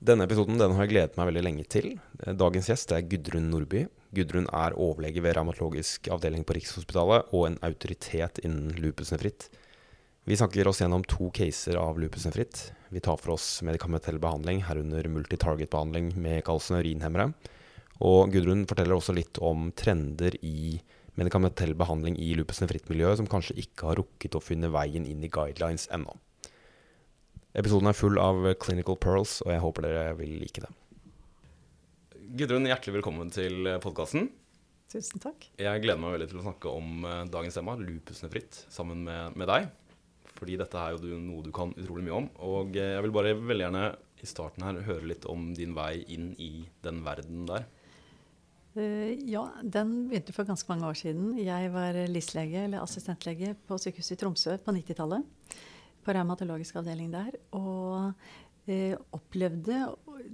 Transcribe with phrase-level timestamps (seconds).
[0.00, 1.90] Denne episoden den har jeg gledet meg veldig lenge til.
[2.24, 3.82] Dagens gjest er Gudrun Nordby.
[4.16, 9.50] Gudrun er overlege ved revmatologisk avdeling på Rikshospitalet og en autoritet innen lupusnefritt.
[10.24, 12.62] Vi snakker oss gjennom to caser av lupusnefritt.
[12.88, 17.34] Vi tar for oss medikamentell behandling, herunder multitarget-behandling med kalsinurinhemmere.
[18.00, 20.80] Og Gudrun forteller også litt om trender i
[21.20, 25.90] medikamentell behandling i lupusnefritt-miljøet som kanskje ikke har rukket å finne veien inn i guidelines
[25.92, 26.16] ennå.
[27.50, 30.76] Episoden er full av clinical pearls, og jeg håper dere vil like dem.
[32.38, 34.28] Gudrun, hjertelig velkommen til podkasten.
[34.90, 35.48] Tusen takk.
[35.58, 39.50] Jeg gleder meg veldig til å snakke om eh, dagens tema, lupusnefritt, sammen med, med
[39.50, 39.66] deg.
[40.36, 42.30] Fordi dette er jo noe du kan utrolig mye om.
[42.46, 43.84] Og eh, jeg vil bare veldig gjerne
[44.20, 46.52] i starten her høre litt om din vei inn i
[46.86, 47.66] den verden der.
[48.76, 51.34] Uh, ja, den begynte for ganske mange år siden.
[51.42, 55.26] Jeg var LIS-lege, eller assistentlege, på sykehuset i Tromsø på 90-tallet
[56.04, 57.34] på revmatologisk avdeling der.
[57.56, 58.12] Og
[58.70, 59.82] eh, opplevde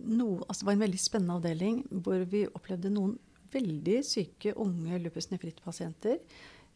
[0.06, 3.14] noe Altså det var en veldig spennende avdeling hvor vi opplevde noen
[3.52, 6.18] veldig syke unge lupus nefritt-pasienter.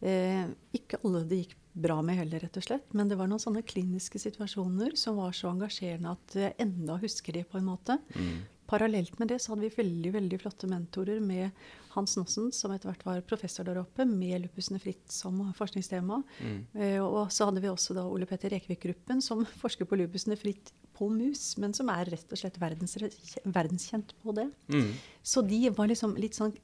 [0.01, 0.45] Eh,
[0.77, 2.87] ikke alle det gikk bra med heller, rett og slett.
[2.97, 7.37] Men det var noen sånne kliniske situasjoner som var så engasjerende at jeg enda husker
[7.37, 7.99] de, på en måte.
[8.15, 8.41] Mm.
[8.71, 11.51] Parallelt med det så hadde vi veldig veldig flotte mentorer med
[11.95, 16.21] Hans Nossen, som etter hvert var professor der oppe, med lupusene fritt som forskningstema.
[16.39, 16.59] Mm.
[16.75, 20.73] Eh, og så hadde vi også da Ole Petter Rekvik-gruppen, som forsker på lupusene fritt
[20.97, 22.99] på mus, men som er rett og slett verdens,
[23.45, 24.47] verdenskjent på det.
[24.73, 24.93] Mm.
[25.23, 26.55] Så de var liksom litt sånn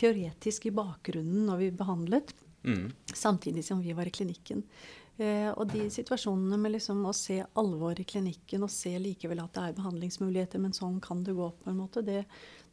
[0.00, 2.86] teoretisk i bakgrunnen når vi behandlet, mm.
[3.12, 4.64] samtidig som vi var i klinikken.
[5.16, 9.54] Eh, og de situasjonene med liksom å se alvor i klinikken og se likevel at
[9.54, 12.24] det er behandlingsmuligheter, men sånn kan det gå, på en måte, det,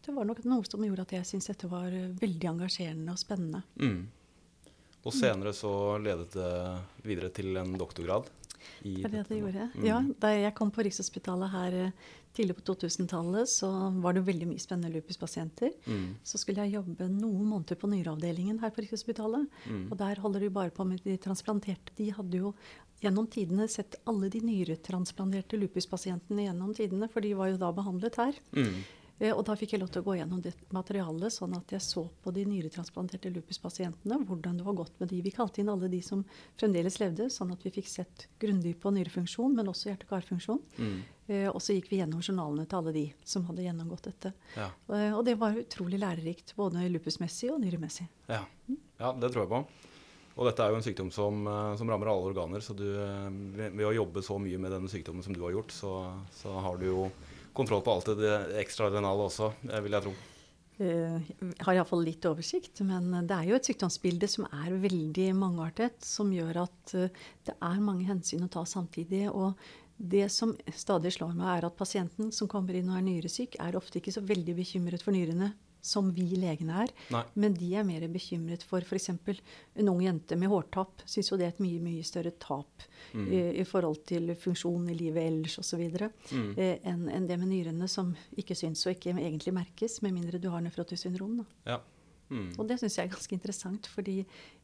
[0.01, 3.21] det var nok noe som gjorde at jeg syntes dette var eh, veldig engasjerende og
[3.21, 3.61] spennende.
[3.77, 4.01] Mm.
[5.01, 6.51] Og senere så ledet det
[7.05, 8.29] videre til en doktorgrad?
[8.81, 9.69] det var det det gjorde.
[9.75, 9.85] Mm.
[9.85, 13.69] Ja, Da jeg kom på Rikshospitalet her eh, tidlig på 2000-tallet, så
[14.03, 15.73] var det veldig mye spennende lupuspasienter.
[15.85, 16.05] Mm.
[16.23, 19.49] Så skulle jeg jobbe noen måneder på nyreavdelingen her på Rikshospitalet.
[19.65, 19.83] Mm.
[19.89, 21.95] Og der holder de bare på med de transplanterte.
[21.97, 22.53] De hadde jo
[23.01, 28.19] gjennom tidene sett alle de nyretransplanterte lupuspasientene gjennom tidene, for de var jo da behandlet
[28.21, 28.41] her.
[28.55, 28.81] Mm.
[29.21, 31.83] Eh, og da fikk jeg lov til å gå gjennom det materialet, sånn at jeg
[31.85, 35.21] så på de nyretransplanterte lupuspasientene, hvordan det var gått med de.
[35.21, 36.23] Vi kalte inn alle de som
[36.59, 40.63] fremdeles levde, sånn at vi fikk sett grundig på nyrefunksjon, men også hjerte-karfunksjon.
[40.79, 40.97] Mm.
[41.27, 44.33] Eh, og så gikk vi gjennom journalene til alle de som hadde gjennomgått dette.
[44.57, 44.71] Ja.
[44.89, 48.09] Eh, og det var utrolig lærerikt, både lupusmessig og nyremessig.
[48.31, 48.41] Ja.
[48.97, 49.63] Ja, det tror jeg på.
[50.39, 51.43] Og dette er jo en sykdom som,
[51.77, 52.85] som rammer alle organer, så du,
[53.57, 55.91] ved, å jobbe så mye med denne sykdommen som du har gjort, så,
[56.33, 57.01] så har du jo
[57.57, 59.51] kontroll på alt det ekstraordinale også,
[59.85, 60.13] vil jeg tro.
[60.81, 61.19] Uh,
[61.61, 66.31] har iallfall litt oversikt, men det er jo et sykdomsbilde som er veldig mangeartet, som
[66.33, 69.27] gjør at uh, det er mange hensyn å ta samtidig.
[69.29, 69.59] Og
[70.01, 73.77] det som stadig slår meg, er at pasienten som kommer inn og er nyresyk, er
[73.77, 75.51] ofte ikke så veldig bekymret for nyrene
[75.81, 76.93] som vi legene er.
[77.13, 77.23] Nei.
[77.33, 79.09] Men de er mer bekymret for f.eks.
[79.09, 81.03] en ung jente med hårtap.
[81.09, 83.27] Syns jo det er et mye mye større tap mm.
[83.27, 85.83] i, i, forhold til funksjon i livet ellers osv.
[86.31, 86.51] Mm.
[86.55, 90.41] Eh, enn en det med nyrene, som ikke syns og ikke egentlig merkes, med mindre
[90.41, 91.41] du har nefrotisk syndrom.
[91.41, 91.73] Da.
[91.73, 91.81] Ja.
[92.31, 92.47] Mm.
[92.55, 94.17] Og det syns jeg er ganske interessant, fordi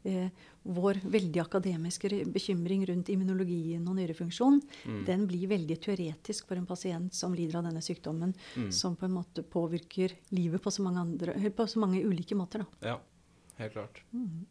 [0.08, 0.30] eh,
[0.78, 5.02] vår veldig akademiske bekymring rundt immunologien og nyrefunksjon, mm.
[5.10, 8.70] den blir veldig teoretisk for en pasient som lider av denne sykdommen, mm.
[8.76, 12.64] som på en måte påvirker livet på så mange, andre, på så mange ulike måter.
[12.64, 12.94] Da.
[12.94, 13.00] Ja,
[13.62, 14.04] helt klart.
[14.16, 14.46] Mm.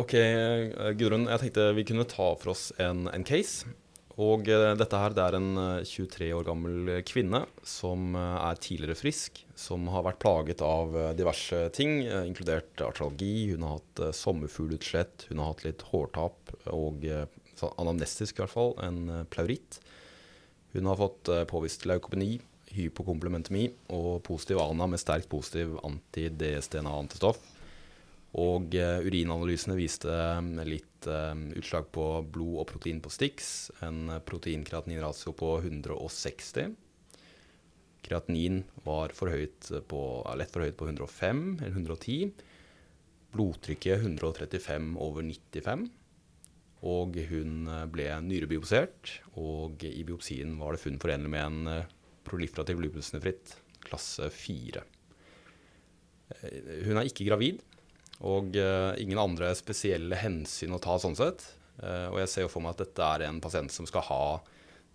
[0.00, 1.26] Ok, eh, Gudrun.
[1.30, 3.70] Jeg tenkte vi kunne ta for oss en, en case.
[4.20, 8.50] Og uh, dette her, det er en uh, eh, 23 år gammel kvinne som uh,
[8.50, 13.52] er tidligere frisk, som har vært plaget av diverse ting, inkludert artralgi.
[13.54, 17.04] Hun har hatt sommerfuglutslett, hun har hatt litt hårtap og
[17.76, 19.80] anamnestisk i hvert fall, en pleuritt.
[20.72, 22.38] Hun har fått påvist leukopeni,
[22.72, 27.42] hypokomplementemi og positiv ANA med sterkt positiv anti-DSDNA-antistoff.
[28.40, 30.14] Og urinanalysene viste
[30.64, 33.70] litt uh, utslag på blod og protein på Stix.
[33.86, 36.74] En proteinkreatininratio på 160.
[38.04, 40.02] Kreatinin var forhøyt på,
[40.40, 42.30] lett forhøyet på 105 eller 110.
[43.30, 45.88] Blodtrykket 135 over 95.
[46.90, 51.90] Og hun ble nyrebiopsert, og i biopsien var det funn forenlig med en
[52.24, 53.52] proliferativ lupusnefritt
[53.84, 54.82] klasse 4.
[56.86, 57.60] Hun er ikke gravid.
[58.26, 61.44] Og uh, ingen andre spesielle hensyn å ta sånn sett.
[61.80, 64.24] Uh, og jeg ser jo for meg at dette er en pasient som skal ha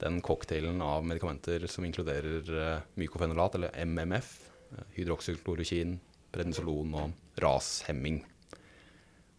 [0.03, 4.31] den cocktailen av medikamenter som inkluderer uh, mykofenolat, eller MMF,
[4.97, 5.97] hydroksyklorokin,
[6.35, 8.21] prednisolon og rashemming.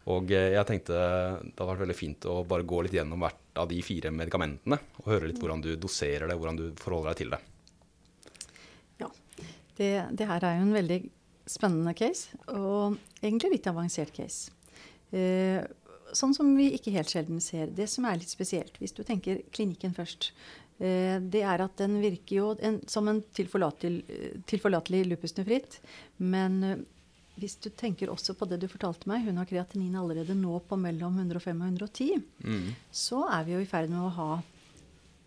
[0.07, 3.67] Og jeg tenkte det hadde vært veldig fint å bare gå litt gjennom hvert av
[3.67, 7.35] de fire medikamentene og høre litt hvordan du doserer det, hvordan du forholder deg til
[7.35, 7.41] det.
[9.77, 10.99] Det, det her er jo en veldig
[11.47, 14.53] spennende case, og egentlig litt avansert case.
[15.15, 15.63] Eh,
[16.17, 17.71] sånn som vi ikke helt sjelden ser.
[17.75, 20.33] Det som er litt spesielt, hvis du tenker klinikken først,
[20.79, 25.35] eh, det er at den virker jo en, som en tilforlatelig, tilforlatelig lupus.
[26.19, 26.85] Men eh,
[27.37, 30.79] hvis du tenker også på det du fortalte meg, hun har kreatinin allerede nå på
[30.81, 32.69] mellom 105 og 110, mm.
[32.91, 34.31] så er vi jo i ferd med å ha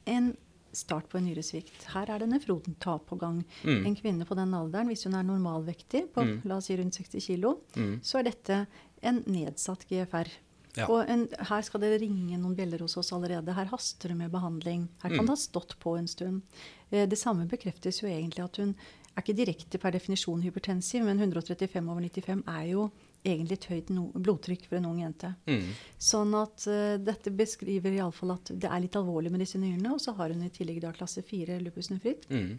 [0.10, 0.32] en
[0.76, 1.88] start på en nyresvikt.
[1.94, 3.42] Her er det nefrontap på gang.
[3.64, 3.88] Mm.
[3.90, 6.36] En kvinne på den alderen, hvis hun er normalvektig, på mm.
[6.50, 7.98] la oss si rundt 60 kg, mm.
[8.06, 8.62] så er dette
[9.06, 10.32] en nedsatt GFR.
[10.78, 10.86] Ja.
[10.86, 13.56] Og en, her skal det ringe noen bjeller hos oss allerede.
[13.58, 14.86] Her haster det med behandling.
[15.02, 15.28] Her kan mm.
[15.28, 16.64] det ha stått på en stund.
[16.92, 18.76] Eh, det samme bekreftes jo egentlig at hun
[19.10, 22.90] er ikke direkte per definisjon hypertensiv, men 135 over 95 er jo
[23.24, 25.32] egentlig et høyt no blodtrykk for en ung jente.
[25.50, 25.70] Mm.
[26.10, 29.94] Sånn at uh, dette beskriver iallfall at det er litt alvorlig med disse nyrene.
[29.96, 32.52] Og så har hun i tillegg da klasse 4 lupus nefritt, mm.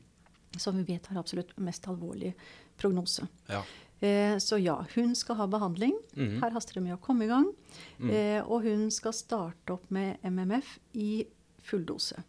[0.58, 2.34] som vi vet har absolutt mest alvorlig
[2.80, 3.26] prognose.
[3.50, 3.64] Ja.
[4.00, 5.96] Eh, så ja, hun skal ha behandling.
[6.16, 6.38] Mm.
[6.42, 7.50] Her haster det med å komme i gang.
[7.98, 8.10] Mm.
[8.10, 11.26] Eh, og hun skal starte opp med MMF i
[11.64, 12.22] fulldose.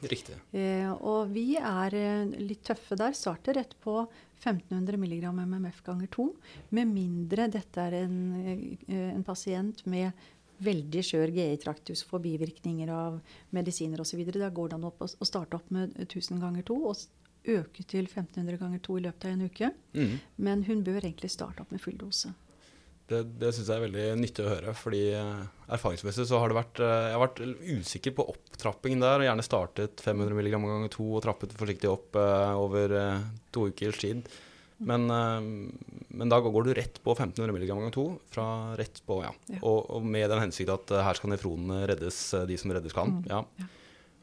[0.00, 0.36] Riktig.
[0.56, 3.12] Eh, og vi er eh, litt tøffe der.
[3.16, 4.00] Starter rett på
[4.40, 6.26] 1500 mg MMF ganger 2.
[6.76, 10.12] Med mindre dette er en, eh, en pasient med
[10.60, 13.20] veldig skjør GI-traktus for bivirkninger av
[13.56, 14.24] medisiner osv.
[14.32, 17.06] Da går det an å starte opp med 1000 ganger 2 og
[17.48, 19.72] øke til 1500 ganger 2 i løpet av en uke.
[19.96, 20.14] Mm.
[20.36, 22.32] Men hun bør egentlig starte opp med full dose.
[23.10, 24.74] Det, det syns jeg er veldig nyttig å høre.
[24.78, 25.42] fordi uh,
[25.74, 27.40] erfaringsmessig så har det vært uh, Jeg har vært
[27.80, 29.18] usikker på opptrappingen der.
[29.18, 32.94] og Gjerne startet 500 mg ganger 2 og trappet forsiktig opp uh, over
[33.54, 34.30] to ukers tid.
[34.80, 38.04] Men, men, da går du rett på 1500 mg ganger 2.
[38.32, 38.46] Fra
[38.78, 39.34] rett på, ja.
[39.50, 39.58] ja.
[39.60, 43.18] Og, og, med den hensikt at her skal nefronene reddes, de som reddes kan.
[43.18, 43.28] Mm.
[43.28, 43.42] ja.
[43.60, 43.68] ja.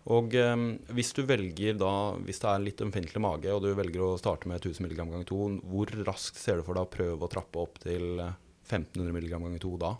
[0.08, 1.92] Og um, hvis du velger da,
[2.24, 5.28] hvis det er litt ømfintlig mage, og du velger å starte med 1000 mg ganger
[5.28, 8.22] 2, hvor raskt ser du for deg å prøve å trappe opp til
[8.68, 9.92] 1500 mg ganger 2 da?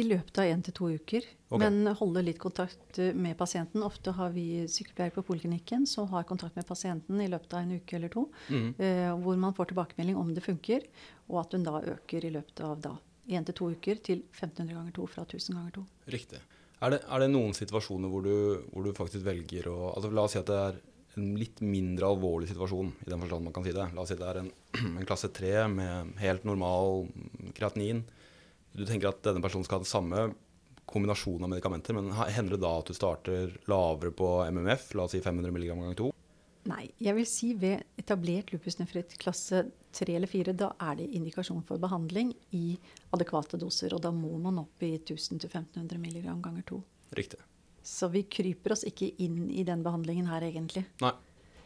[0.00, 1.26] I løpet av én til to uker.
[1.50, 1.60] Okay.
[1.64, 3.82] Men holde litt kontakt med pasienten.
[3.84, 7.74] Ofte har vi sykepleiere på poliklinikken som har kontakt med pasienten i løpet av en
[7.80, 8.28] uke eller to.
[8.48, 8.68] Mm.
[8.78, 10.86] Eh, hvor man får tilbakemelding om det funker,
[11.28, 12.94] og at hun da øker i løpet av da
[13.30, 15.84] én til to uker til 1500 ganger 2 fra 1000 ganger 2.
[16.14, 16.40] Riktig.
[16.80, 18.36] Er det, er det, noen situasjoner hvor du,
[18.72, 20.78] hvor du, faktisk velger å altså La oss si at det er
[21.18, 23.88] en litt mindre alvorlig situasjon, i den forstand man kan si det.
[23.92, 24.50] La oss si det er en,
[25.00, 27.08] en klasse 3 med helt normal
[27.56, 28.04] kreatinin.
[28.72, 30.28] Du tenker at denne personen skal ha den samme
[30.90, 35.14] kombinasjonen av medikamenter, men hender det da at du starter lavere på MMF, la oss
[35.14, 36.10] si 500 mg ganger 2?
[36.70, 36.86] Nei.
[37.00, 39.64] Jeg vil si ved etablert lupusnefritt klasse
[39.96, 42.74] 3 eller 4, da er det indikasjon for behandling i
[43.14, 43.94] adekvate doser.
[43.96, 46.82] Og da må man opp i 1000-1500 mg ganger 2.
[47.18, 47.40] Riktig.
[47.82, 50.84] Så vi kryper oss ikke inn i den behandlingen her, egentlig.
[51.00, 51.14] Nei.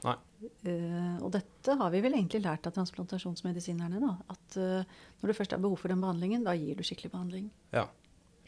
[0.04, 4.00] Uh, og dette har vi vel egentlig lært av transplantasjonsmedisinerne.
[4.02, 7.14] da, At uh, når det først er behov for den behandlingen, da gir du skikkelig
[7.14, 7.46] behandling.
[7.72, 7.86] Ja,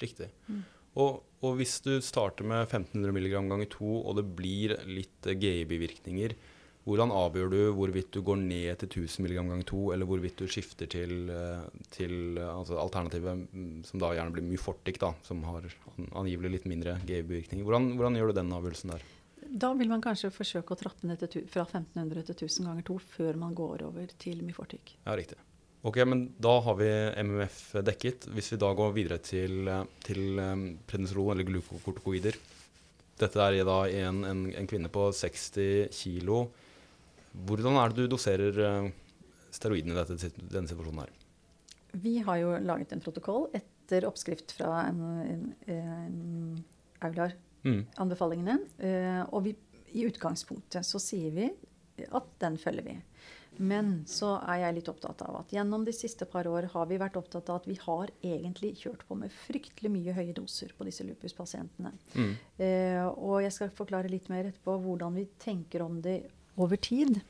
[0.03, 0.29] riktig.
[0.51, 0.65] Mm.
[0.97, 6.37] Og, og, hvis du starter med 1500 mg ganger 2, og det blir litt GI-bivirkninger,
[6.87, 10.47] hvordan avgjør du hvorvidt du går ned til 1000 mg ganger 2, eller hvorvidt du
[10.49, 15.67] skifter til, eh, til altså alternativet mm, som da gjerne blir Myfortic, da, som har
[16.15, 17.67] angivelig litt mindre GI-bivirkninger?
[17.67, 19.07] Hvordan, hvordan, gjør du den avgjørelsen der?
[19.51, 23.39] Da vil man kanskje forsøke å trappe ned fra 1500 til 1000 ganger 2 før
[23.41, 24.97] man går over til Myfortic.
[25.05, 25.39] Ja, riktig.
[25.87, 26.89] Ok, men da har vi
[27.23, 28.27] MMF dekket.
[28.35, 29.69] Hvis vi da går videre til,
[30.03, 32.39] til um, prednisolon eller glukokortikoider
[33.17, 36.33] Dette er da en, en, en, kvinne på 60 kg.
[37.47, 38.91] Hvordan er det du doserer uh,
[39.55, 41.15] steroidene i dette, denne situasjonen her?
[41.97, 46.65] Vi har jo laget en protokoll etter oppskrift fra en, en, en
[47.07, 47.46] Aular-anbefalingene.
[47.67, 47.83] Mm.
[48.79, 49.57] Uh, og vi,
[49.93, 51.51] i utgangspunktet så sier vi
[52.07, 52.97] at den følger vi.
[53.57, 56.99] Men så er jeg litt opptatt av at gjennom de siste par år har vi
[57.01, 60.87] vært opptatt av at vi har egentlig kjørt på med fryktelig mye høye doser på
[60.89, 61.95] disse lupuspasientene.
[62.17, 62.35] Mm.
[62.67, 66.19] Eh, og jeg skal forklare litt mer etterpå hvordan vi tenker om det
[66.61, 67.21] over tid.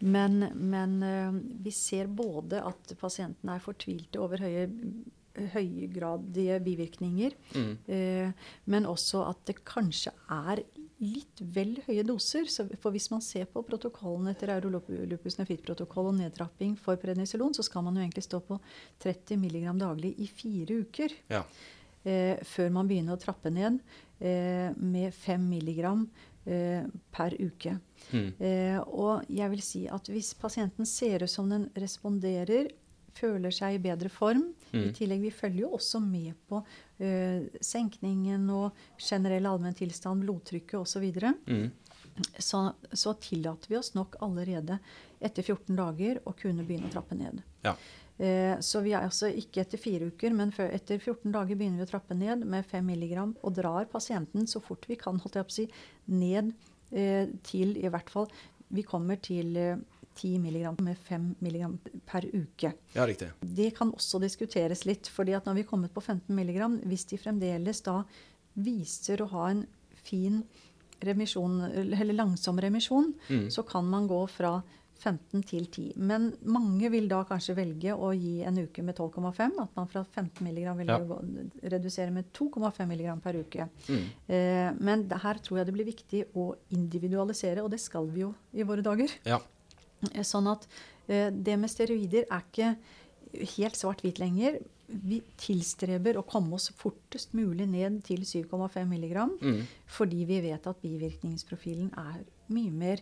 [0.00, 4.68] Men, men eh, vi ser både at pasientene er fortvilte over høye
[5.54, 7.36] høygradige bivirkninger.
[7.56, 7.72] Mm.
[7.86, 10.62] Eh, men også at det kanskje er
[11.02, 12.48] litt vel høye doser.
[12.50, 17.64] Så for hvis man ser på protokollen etter Eurolupus nefrit-protokoll og nedtrapping for prednisolon, så
[17.66, 18.58] skal man jo egentlig stå på
[19.02, 21.16] 30 mg daglig i fire uker.
[21.32, 21.44] Ja.
[22.02, 23.78] Eh, før man begynner å trappe ned
[24.18, 25.82] eh, med 5 mg
[26.50, 26.84] eh,
[27.14, 27.76] per uke.
[28.10, 28.28] Mm.
[28.38, 32.72] Eh, og jeg vil si at hvis pasienten ser ut som den responderer
[33.16, 34.48] føler seg i bedre form.
[34.72, 34.82] Mm.
[34.82, 41.08] I tillegg, Vi følger jo også med på uh, senkningen og generell allmenntilstand, blodtrykket osv.
[41.46, 41.70] Mm.
[42.38, 44.78] så, så tillater vi oss nok allerede
[45.22, 47.42] etter 14 dager å kunne begynne å trappe ned.
[47.64, 47.76] Ja.
[48.22, 51.80] Eh, så vi er altså ikke etter fire uker, men før, etter 14 dager begynner
[51.80, 55.40] vi å trappe ned med 5 mg og drar pasienten så fort vi kan holdt
[55.40, 55.66] jeg på å si,
[56.12, 56.52] ned
[56.92, 58.28] eh, til i hvert fall
[58.72, 59.56] Vi kommer til
[60.14, 62.72] 10 mg med 5 mg per uke.
[62.94, 63.30] Ja, riktig.
[63.40, 65.08] Det kan også diskuteres litt.
[65.08, 68.02] fordi at når vi er kommet på 15 mg, hvis de fremdeles da
[68.56, 69.66] viser å ha en
[70.04, 70.42] fin
[71.02, 73.48] remisjon, eller langsom remisjon, Mm.
[73.50, 74.62] så kan man gå fra
[75.02, 75.94] 15 til 10.
[75.96, 79.58] Men mange vil da kanskje velge å gi en uke med 12,5.
[79.58, 80.98] At man fra 15 mg vil Ja.
[81.64, 83.68] redusere med 2,5 mg per uke.
[83.88, 84.04] Mm.
[84.28, 88.34] Eh, men her tror jeg det blir viktig å individualisere, og det skal vi jo
[88.54, 89.10] i våre dager.
[89.26, 89.40] Ja.
[90.10, 90.66] Eh, Sånn at
[91.08, 92.76] eh, det med steroider er ikke
[93.56, 94.58] helt svart-hvit lenger.
[94.92, 99.14] Vi tilstreber å komme oss fortest mulig ned til 7,5 mg.
[99.40, 99.62] Mm.
[99.86, 103.00] Fordi vi vet at bivirkningsprofilen er mye mer,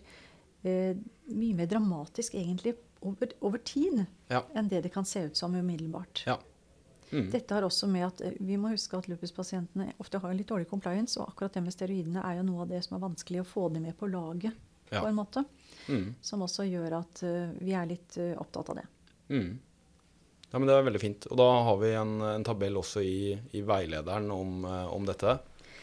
[0.62, 0.95] eh,
[1.35, 4.45] mye mer dramatisk egentlig over, over tid Ja.
[4.54, 6.25] enn det det kan se ut som umiddelbart.
[6.26, 6.38] Ja.
[7.11, 7.28] Mm.
[7.33, 10.69] Dette har også med at eh, Vi må huske at lupuspasientene ofte har litt dårlig
[10.71, 13.49] compliance, og akkurat det med steroidene er jo noe av det som er vanskelig å
[13.50, 14.54] få dem med på laget.
[14.90, 15.00] Ja.
[15.00, 15.44] på en måte,
[15.88, 16.14] Mm.
[16.23, 18.85] Som også gjør at eh, vi er litt eh, opptatt av det.
[19.32, 19.59] Mm.
[20.52, 21.26] Ja, men Det er veldig fint.
[21.32, 25.38] Og da har vi en, en tabell også i, i veilederen om, eh, om dette.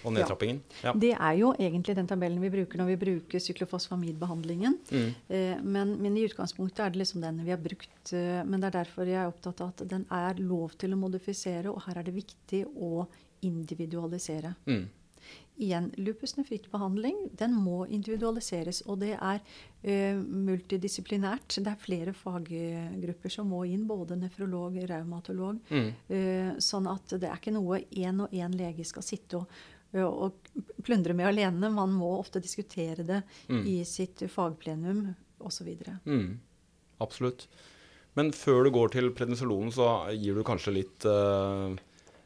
[0.05, 0.21] Om Ja.
[0.21, 0.61] nedtrappingen.
[0.83, 0.93] Ja.
[0.93, 4.77] Det er jo egentlig den tabellen vi bruker når vi bruker syklofosfamidbehandlingen.
[4.91, 5.07] Mm.
[5.27, 8.13] Eh, men, men i utgangspunktet er det liksom den vi har brukt.
[8.13, 11.01] Eh, men det er derfor jeg er opptatt av at den er lov til å
[11.01, 13.07] modifisere, og her er det viktig å
[13.43, 14.53] individualisere.
[14.69, 14.85] Mm.
[15.57, 21.57] Igjen, lupus nefrittbehandling den må individualiseres, og det er uh, multidisiplinært.
[21.57, 25.57] Det er flere faggrupper som må inn, både nefrolog, raumatolog.
[25.73, 25.87] Mm.
[26.11, 29.49] Uh, sånn at det er ikke noe én og én lege skal sitte og,
[29.97, 31.71] og plundre med alene.
[31.73, 33.63] Man må ofte diskutere det Mm.
[33.65, 35.73] i sitt fagplenum osv.
[36.05, 36.39] Mm.
[36.99, 37.47] Absolutt.
[38.17, 41.05] Men før du går til prednisolonen, så gir du kanskje litt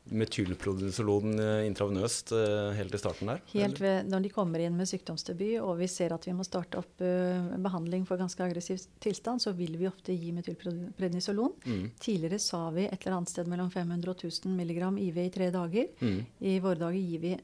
[0.09, 3.41] metylprednisolon eh, intravenøst eh, helt i starten der?
[3.53, 6.81] Helt ved, når de kommer inn med sykdomsdebut og vi ser at vi må starte
[6.81, 11.53] opp uh, behandling for ganske aggressiv tilstand, så vil vi ofte gi metylprednisolon.
[11.65, 11.85] Mm.
[12.01, 15.49] Tidligere sa vi et eller annet sted mellom 500 og 1000 mg IV i tre
[15.53, 15.91] dager.
[16.01, 16.21] Mm.
[16.49, 17.35] I våre dager gir vi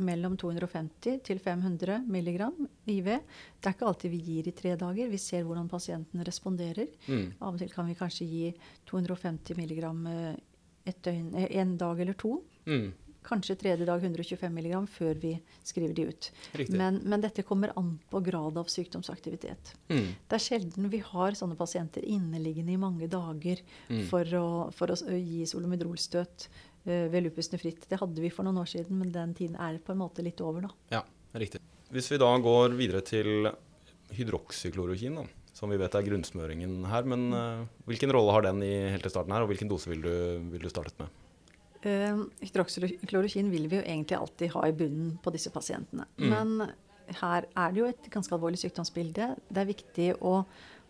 [0.00, 2.46] mellom 250 til 500 mg
[2.88, 3.08] IV.
[3.60, 5.10] Det er ikke alltid vi gir i tre dager.
[5.12, 6.88] Vi ser hvordan pasienten responderer.
[7.06, 7.26] Mm.
[7.38, 8.46] Av og til kan vi kanskje gi
[8.90, 9.82] 250 mg
[11.02, 12.40] døgn, eh, en dag eller to.
[12.66, 12.92] Mm.
[13.22, 16.30] Kanskje tredje dag 125 mg før vi skriver de ut.
[16.72, 19.74] Men, men dette kommer an på grad av sykdomsaktivitet.
[19.92, 20.06] Mm.
[20.26, 24.06] Det er sjelden vi har sånne pasienter inneliggende i mange dager Mm.
[24.08, 26.48] for, å, for å gi solomidrolstøt
[26.86, 27.84] uh, ved lupus nefritt.
[27.90, 30.40] Det hadde vi for noen år siden, men den tiden er på en måte litt
[30.40, 30.70] over, nå.
[30.90, 31.02] Ja,
[31.34, 31.60] riktig.
[31.90, 33.50] Hvis vi da går videre til
[34.16, 35.26] hydroksyklorokin, da,
[35.60, 39.12] som vi vet er grunnsmøringen her, men uh, hvilken rolle har den i helt til
[39.12, 40.14] starten her, og hvilken dose vil du,
[40.54, 41.12] vil du startet med?
[41.84, 46.08] Uh, Hydroksyklorokin vil vi jo egentlig alltid ha i bunnen på disse pasientene.
[46.16, 46.32] Mm.
[46.32, 46.72] Men
[47.20, 49.34] her er det jo et ganske alvorlig sykdomsbilde.
[49.50, 50.40] Det er viktig å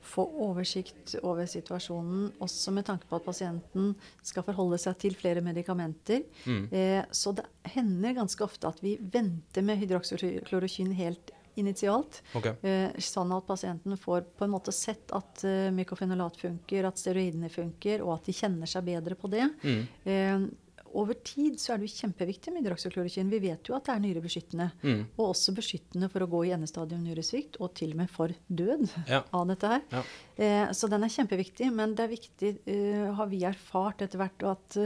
[0.01, 3.93] få oversikt over situasjonen, også med tanke på at pasienten
[4.25, 6.23] skal forholde seg til flere medikamenter.
[6.47, 6.63] Mm.
[6.73, 12.23] Eh, så det hender ganske ofte at vi venter med hydroksyklorokin helt initialt.
[12.39, 12.55] Okay.
[12.63, 17.51] Eh, sånn at pasienten får på en måte sett at uh, mykofenolat funker, at steroidene
[17.53, 19.47] funker, og at de kjenner seg bedre på det.
[19.65, 19.81] Mm.
[20.05, 20.51] Eh,
[20.99, 23.31] over tid så er det jo kjempeviktig med hydroksyklorokin.
[23.31, 24.67] Vi vet jo at det er nyrebeskyttende.
[24.83, 25.03] Mm.
[25.21, 28.89] Og også beskyttende for å gå i endestadium nyresvikt, og til og med for død
[29.07, 29.23] Ja.
[29.39, 29.85] av dette her.
[29.93, 30.03] Ja.
[30.35, 34.47] Eh, så den er kjempeviktig, men det er viktig, eh, har vi erfart etter hvert,
[34.51, 34.81] at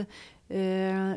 [0.53, 1.15] eh,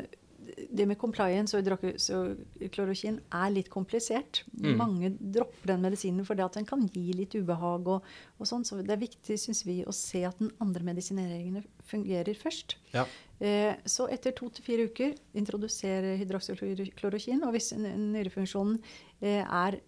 [0.69, 4.43] det med compliance og hydroklorokin er litt komplisert.
[4.59, 4.69] Mm.
[4.79, 7.87] Mange dropper den medisinen fordi at den kan gi litt ubehag.
[7.87, 8.05] og,
[8.37, 12.37] og sånn, Så det er viktig synes vi, å se at den andre medisineringen fungerer
[12.37, 12.77] først.
[12.93, 13.05] Ja.
[13.39, 17.43] Eh, så etter to til fire uker introdusere hydroksyklorokin.
[17.47, 18.79] Og hvis nyrefunksjonen
[19.21, 19.79] eh, er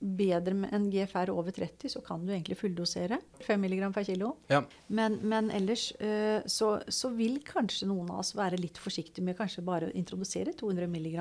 [0.00, 3.18] bedre med enn GFR over 30, så kan du egentlig fulldosere.
[3.44, 4.32] 5 mg per kilo.
[4.48, 4.62] Ja.
[4.88, 9.36] Men, men ellers eh, så, så vil kanskje noen av oss være litt forsiktige med
[9.38, 11.18] kanskje bare å introdusere 200 mg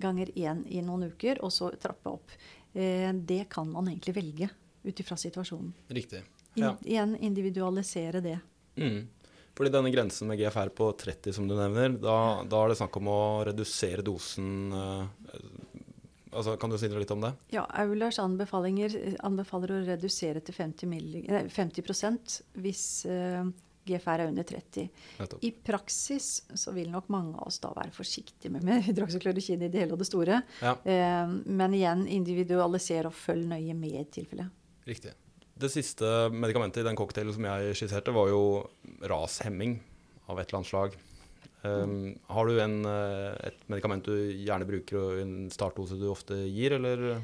[0.00, 2.36] ganger 1 i noen uker, og så trappe opp.
[2.72, 4.50] Eh, det kan man egentlig velge
[4.86, 5.72] ut ifra situasjonen.
[5.88, 6.22] Riktig.
[6.54, 6.76] In, Ja.
[6.82, 8.38] Igjen individualisere det.
[8.76, 9.08] Mm.
[9.54, 12.96] Fordi denne grensen med GFR på 30 som du nevner, da, da er det snakk
[12.96, 15.34] om å redusere dosen eh,
[16.32, 17.32] altså, Kan du si litt om det?
[17.54, 23.46] Ja, Aulers anbefalinger eh, anbefaler å redusere til 50, milli, nei, 50 hvis uh,
[23.88, 24.88] GFR er under 30.
[25.20, 25.44] Nettopp.
[25.46, 29.72] I praksis så vil nok mange av oss da være forsiktige med, med hydroksyklorokin i
[29.72, 30.42] det hele og det store.
[30.62, 30.76] Ja.
[30.84, 34.56] Uh, men igjen, individualisere og følg nøye med i tilfellet.
[34.88, 35.14] Riktig.
[35.60, 38.42] Det siste medikamentet i den cocktailen som jeg skisserte, var jo
[39.10, 39.76] rashemming
[40.30, 40.94] av et eller annet slag.
[41.62, 46.38] Um, har du en, eh, et medikament du gjerne bruker, og en startdose du ofte
[46.48, 47.20] gir, eller?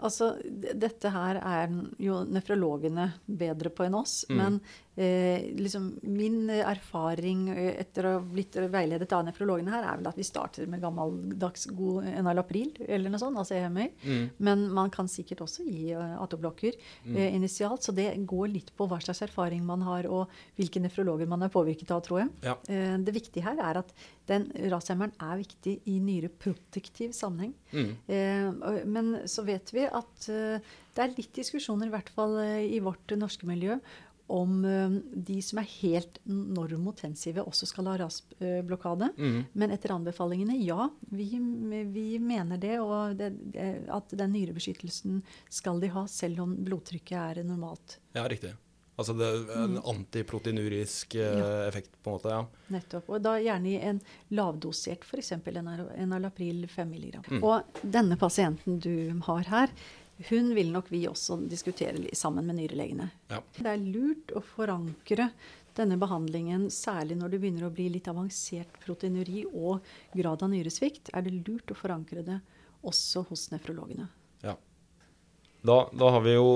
[0.00, 4.22] Altså, dette her er jo nefrologene bedre på enn oss.
[4.30, 4.38] Mm.
[4.38, 4.60] Men
[4.96, 10.10] eh, liksom min erfaring eh, etter å ha blitt veiledet av nefrologene her, er vel
[10.10, 13.88] at vi starter med gammeldags god enalapril eller noe sånt, altså EMI.
[14.04, 14.24] Mm.
[14.38, 17.16] Men man kan sikkert også gi uh, atoblokker Mm.
[17.16, 17.82] eh, initialt.
[17.82, 20.28] Så det går litt på hva slags erfaring man har, og
[20.58, 22.30] hvilke nefrologer man er påvirket av, tror jeg.
[22.44, 22.56] Ja.
[22.68, 23.92] Eh, det viktige her er at
[24.28, 27.54] den rashemmeren er viktig i nyreprotektiv sammenheng.
[27.72, 27.90] Mm.
[28.08, 30.60] Eh, men så vet vi at eh,
[30.94, 33.78] det er litt diskusjoner, i hvert fall eh, i vårt norske miljø,
[34.30, 34.94] om eh,
[35.26, 39.10] de som er helt normotensive, også skal ha rasblokade.
[39.18, 39.38] Mm.
[39.52, 40.88] Men etter anbefalingene, ja.
[41.10, 41.28] Vi,
[41.90, 45.20] vi mener det, og det, det, at den nyrebeskyttelsen
[45.50, 47.98] skal de ha, selv om blodtrykket er normalt.
[48.16, 48.54] Ja, riktig.
[49.00, 51.68] Altså det en antiproteinurisk eh, Ja.
[51.68, 52.28] effekt, på en måte.
[52.34, 52.42] ja.
[52.74, 53.08] Nettopp.
[53.08, 54.00] Og da gjerne i en
[54.36, 55.32] lavdosert, f.eks.
[55.96, 57.16] enalapril 5 mg.
[57.30, 57.40] Mm.
[57.42, 58.92] Og denne pasienten du
[59.26, 59.72] har her,
[60.28, 63.08] hun vil nok vi også diskutere sammen med nyrelegene.
[63.30, 63.40] Ja.
[63.56, 65.30] Det er lurt å forankre
[65.78, 69.86] denne behandlingen, særlig når det begynner å bli litt avansert proteinuri og
[70.16, 72.40] grad av nyresvikt, er det lurt å forankre det
[72.86, 74.08] også hos nefrologene.
[74.44, 74.56] Ja.
[75.62, 76.50] Da, da har vi jo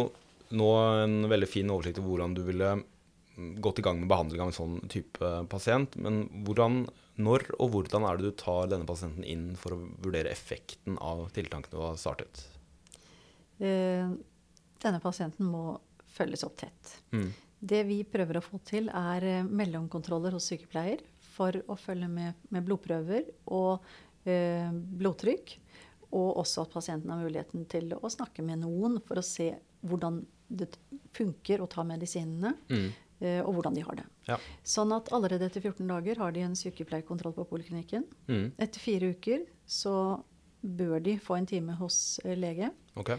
[0.55, 0.71] nå
[1.05, 4.53] en veldig fin oversikt over hvordan du ville mm, gått i gang med behandling av
[4.53, 5.97] en sånn type pasient.
[6.01, 6.85] Men hvordan,
[7.17, 11.29] når og hvordan er det du tar denne pasienten inn for å vurdere effekten av
[11.37, 12.45] tiltakene du har startet?
[13.61, 14.09] Eh,
[14.85, 15.79] denne pasienten må
[16.15, 16.95] følges opp tett.
[17.15, 17.29] Mm.
[17.65, 21.01] Det vi prøver å få til, er eh, mellomkontroller hos sykepleier
[21.35, 23.81] for å følge med med blodprøver og
[24.29, 25.57] eh, blodtrykk.
[26.15, 29.49] Og også at pasienten har muligheten til å snakke med noen for å se
[29.85, 30.21] hvordan
[30.55, 30.69] det
[31.17, 32.93] funker å ta medisinene, Mm.
[33.21, 34.05] eh, og hvordan de har det.
[34.29, 34.37] Ja.
[34.63, 38.05] Sånn at allerede etter 14 dager har de en sykepleierkontroll på poliklinikken.
[38.29, 38.53] Mm.
[38.59, 40.23] Etter fire uker så
[40.63, 42.71] bør de få en time hos eh, lege.
[42.97, 43.11] Ok.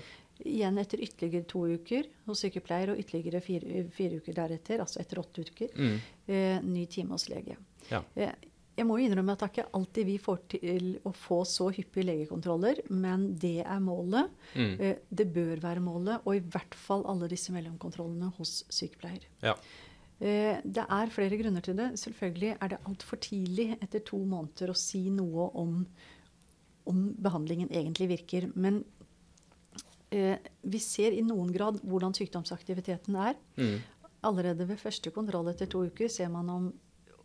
[0.44, 5.22] Igjen etter ytterligere to uker hos sykepleier, og ytterligere fire, fire uker deretter, altså etter
[5.22, 6.00] åtte uker, Mm.
[6.28, 7.56] eh, ny time hos lege.
[7.90, 8.02] Ja.
[8.16, 8.34] Eh,
[8.78, 11.70] jeg må jo innrømme at det er ikke alltid vi får til å få så
[11.72, 14.30] hyppige legekontroller, men det er målet.
[14.56, 14.80] Mm.
[14.82, 19.24] Eh, det bør være målet, og i hvert fall alle disse mellomkontrollene hos sykepleier.
[19.42, 19.56] Ja.
[20.20, 21.94] Eh, Det er flere grunner til det.
[22.00, 25.86] Selvfølgelig er det altfor tidlig etter to måneder å si noe om,
[26.86, 28.52] om behandlingen egentlig virker.
[28.56, 28.84] Men
[30.12, 33.36] eh, vi ser i noen grad hvordan sykdomsaktiviteten er.
[33.58, 33.78] Mm.
[34.26, 36.74] Allerede ved første kontroll etter to uker ser man om,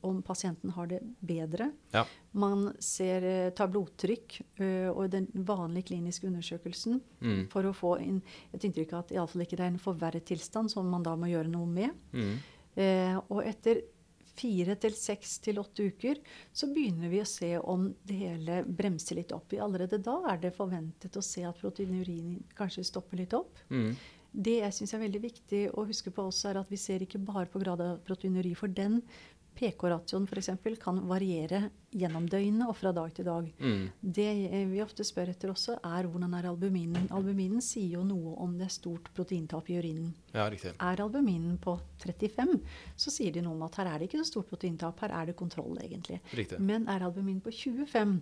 [0.05, 1.71] om pasienten har det bedre.
[1.93, 2.05] Ja.
[2.33, 7.49] Man ser, eh, tar blodtrykk eh, og den vanlige kliniske undersøkelsen Mm.
[7.53, 8.23] for å få inn
[8.55, 11.29] et inntrykk av at iallfall ikke det er en forverret tilstand som man da må
[11.29, 11.91] gjøre noe med.
[12.13, 12.37] Mm.
[12.77, 13.83] Eh, og etter
[14.41, 16.21] fire til seks til åtte uker
[16.53, 19.53] så begynner vi å se om det hele bremser litt opp.
[19.61, 23.61] Allerede da er det forventet å se at proteinurin kanskje stopper litt opp.
[23.69, 23.93] Mm.
[24.31, 27.19] Det jeg syns er veldig viktig å huske på også, er at vi ser ikke
[27.23, 28.53] bare på grad av proteinuri.
[28.59, 29.01] For den
[29.61, 30.51] PK-ratioen f.eks.
[30.81, 33.49] kan variere gjennom døgnet og fra dag til dag.
[33.61, 33.83] Mm.
[34.01, 37.09] Det eh, vi ofte spør etter også, er hvordan er albuminen.
[37.13, 40.15] Albuminen sier jo noe om det er stort proteintap i urinen.
[40.33, 40.73] Ja, riktig.
[40.79, 42.57] Er albuminen på 35,
[42.97, 45.29] så sier de noe om at her er det ikke så stort proteintap, her er
[45.29, 46.23] det kontroll, egentlig.
[46.33, 46.61] Riktig.
[46.65, 48.17] Men er albuminen på 25,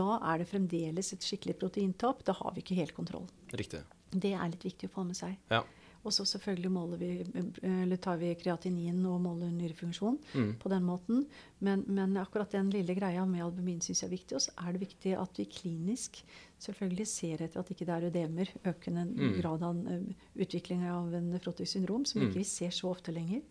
[0.00, 2.24] da er det fremdeles et skikkelig proteintap.
[2.24, 3.28] Da har vi ikke helt kontroll.
[3.52, 3.84] Riktig.
[4.10, 5.36] Det er litt viktig å få med seg.
[5.52, 5.60] Ja.
[6.04, 10.54] Og så selvfølgelig måler vi, tar vi kreatinin og måler nyrefunksjon Mm.
[10.62, 11.26] på den måten.
[11.60, 14.34] Men, men akkurat den lille greia med albumin syns jeg er viktig.
[14.38, 16.22] Og så er det viktig at vi klinisk
[16.60, 19.34] selvfølgelig ser etter at ikke det er ødemer, økende Mm.
[19.42, 20.14] grad av eh,
[20.46, 22.28] utvikling av en nefrotisk syndrom, som Mm.
[22.30, 23.42] ikke vi ser så ofte lenger.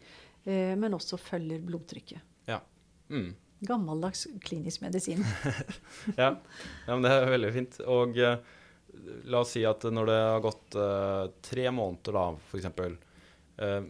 [0.46, 2.22] Eh, men også følger blodtrykket.
[2.48, 2.60] Ja.
[3.10, 3.36] Mm.
[3.62, 5.22] Gammeldags klinisk medisin.
[6.18, 6.36] ja.
[6.88, 7.80] ja, men det er veldig fint.
[7.86, 8.38] Og eh,
[9.30, 12.68] la oss si at når det har gått uh, tre måneder, da, f.eks.
[13.60, 13.84] Uh,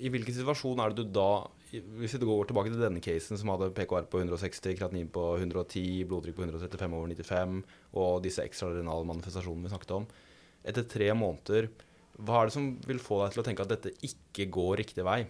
[0.00, 3.52] I hvilken situasjon er det du da Hvis vi går tilbake til denne casen som
[3.54, 7.60] hadde PKR på 160, kreatinin på 110, blodtrykk på 135 over 95
[8.00, 10.08] og disse ekstraordinale manifestasjonene vi snakket om.
[10.66, 11.70] Etter tre måneder,
[12.20, 15.06] hva er det som vil få deg til å tenke at dette ikke går riktig
[15.06, 15.22] vei?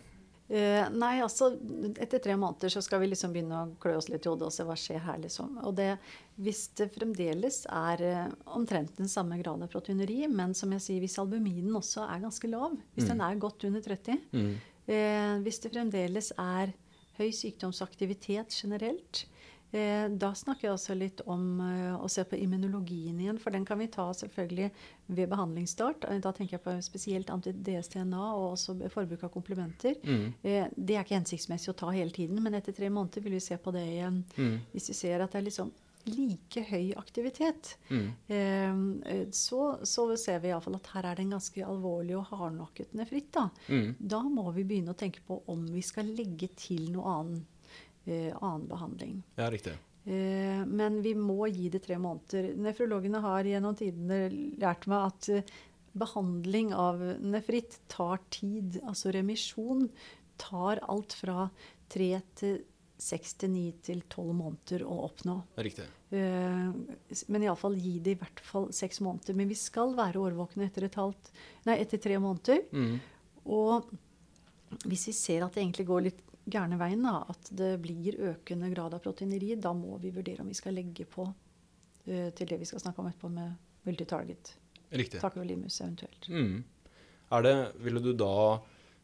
[0.51, 1.53] Eh, nei, altså
[2.03, 4.53] etter tre måneder så skal vi liksom begynne å klø oss litt i hodet og
[4.55, 5.61] se hva skjer her, liksom.
[5.63, 5.93] Og det,
[6.43, 8.27] hvis det fremdeles er eh,
[8.59, 12.51] omtrent den samme grad av proteineri, men som jeg sier, hvis albuminen også er ganske
[12.51, 13.13] lav, hvis Mm.
[13.15, 14.55] den er godt under 30, Mm.
[14.91, 16.73] Eh, hvis det fremdeles er
[17.21, 19.27] høy sykdomsaktivitet generelt,
[19.73, 23.39] da snakker jeg også litt om eh, å se på immunologien igjen.
[23.39, 24.71] For den kan vi ta selvfølgelig
[25.15, 26.05] ved behandlingsstart.
[26.11, 29.95] Eh, Da tenker jeg på spesielt anti-DS-DNA og også forbruk av komplementer.
[30.03, 30.33] Mm.
[30.43, 33.41] Eh, det er ikke hensiktsmessig å ta hele tiden, men etter tre måneder vil vi
[33.41, 34.25] se på det igjen.
[34.37, 34.59] Mm.
[34.73, 35.71] Hvis vi ser at det er liksom
[36.11, 38.07] like høy aktivitet, Mm.
[38.29, 42.25] eh, eh, så, så ser vi iallfall at her er det en ganske alvorlig og
[42.33, 43.31] hardnakket nefritt.
[43.37, 43.51] Da.
[43.69, 43.95] Mm.
[44.01, 47.45] da må vi begynne å tenke på om vi skal legge til noe annen,
[48.11, 49.23] eh, annen behandling.
[49.41, 49.77] Ja, riktig.
[50.05, 52.55] Eh, men vi må gi det tre måneder.
[52.57, 54.23] Nefrologene har gjennom tidene
[54.61, 55.53] lært meg at eh,
[55.93, 58.81] behandling av nefritt tar tid.
[58.87, 59.89] Altså remisjon
[60.41, 61.49] tar alt fra
[61.91, 62.61] tre til
[63.01, 65.37] seks til ni til tolv måneder å oppnå.
[65.65, 65.87] Riktig.
[66.13, 66.69] Eh,
[67.33, 69.37] men iallfall gi det i hvert fall seks måneder.
[69.37, 71.33] Men vi skal være årvåkne etter, et halvt,
[71.69, 72.65] nei, etter tre måneder.
[72.73, 72.99] Mm.
[73.57, 73.89] Og
[74.87, 78.71] hvis vi ser at det egentlig går litt gærne veien, da, at det blir økende
[78.73, 82.61] grad av proteineri, da må vi vurdere om vi skal legge på uh, til det
[82.61, 83.55] vi skal snakke om etterpå med
[83.89, 84.55] multitarget.
[84.91, 85.21] Riktig.
[85.23, 86.29] Takrolimus eventuelt.
[86.29, 86.63] Mm.
[87.31, 88.59] Er det, ville du da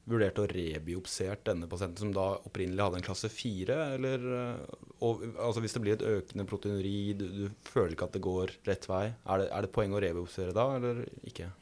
[0.06, 3.76] vurdert å rebiopsert denne pasienten som da opprinnelig hadde en klasse 4?
[3.96, 8.18] Eller, eh, og, altså hvis det blir et økende proteineri, du, du føler ikke at
[8.18, 11.52] det går rett vei, er det, er det poeng å rebiopsere da, eller ikke?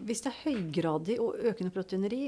[0.00, 2.22] Hvis det er høygradig og økende proteineri,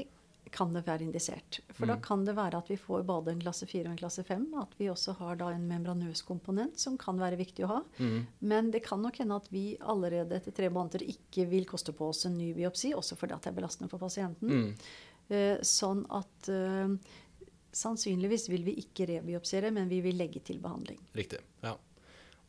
[0.51, 1.59] kan det være indisert.
[1.73, 2.01] For da Mm.
[2.01, 4.53] kan det være at vi får både en klasse 4 og en klasse 5.
[4.61, 7.81] At vi også har da en membranøs komponent som kan være viktig å ha.
[7.99, 8.27] Mm.
[8.41, 12.09] Men det kan nok hende at vi allerede etter tre måneder ikke vil koste på
[12.09, 14.49] oss en ny biopsi, også fordi at det er belastende for pasienten.
[14.49, 14.75] Mm.
[15.29, 16.87] Eh, sånn at eh,
[17.73, 20.99] sannsynligvis vil vi ikke rebiopsere, men vi vil legge til behandling.
[21.15, 21.39] Riktig.
[21.63, 21.75] ja.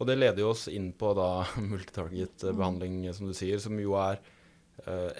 [0.01, 4.19] Og det leder jo oss inn på da multitarget-behandling, som du sier, som jo er
[4.19, 4.34] eh,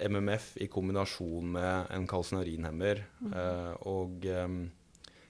[0.09, 3.05] MMF i kombinasjon med en kalsinarinhemmer.
[3.33, 4.49] eh, og eh,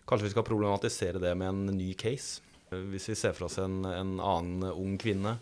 [0.05, 2.41] kanskje vi skal problematisere det med en ny case.
[2.71, 5.37] Eh, hvis vi ser for oss en, en annen ung kvinne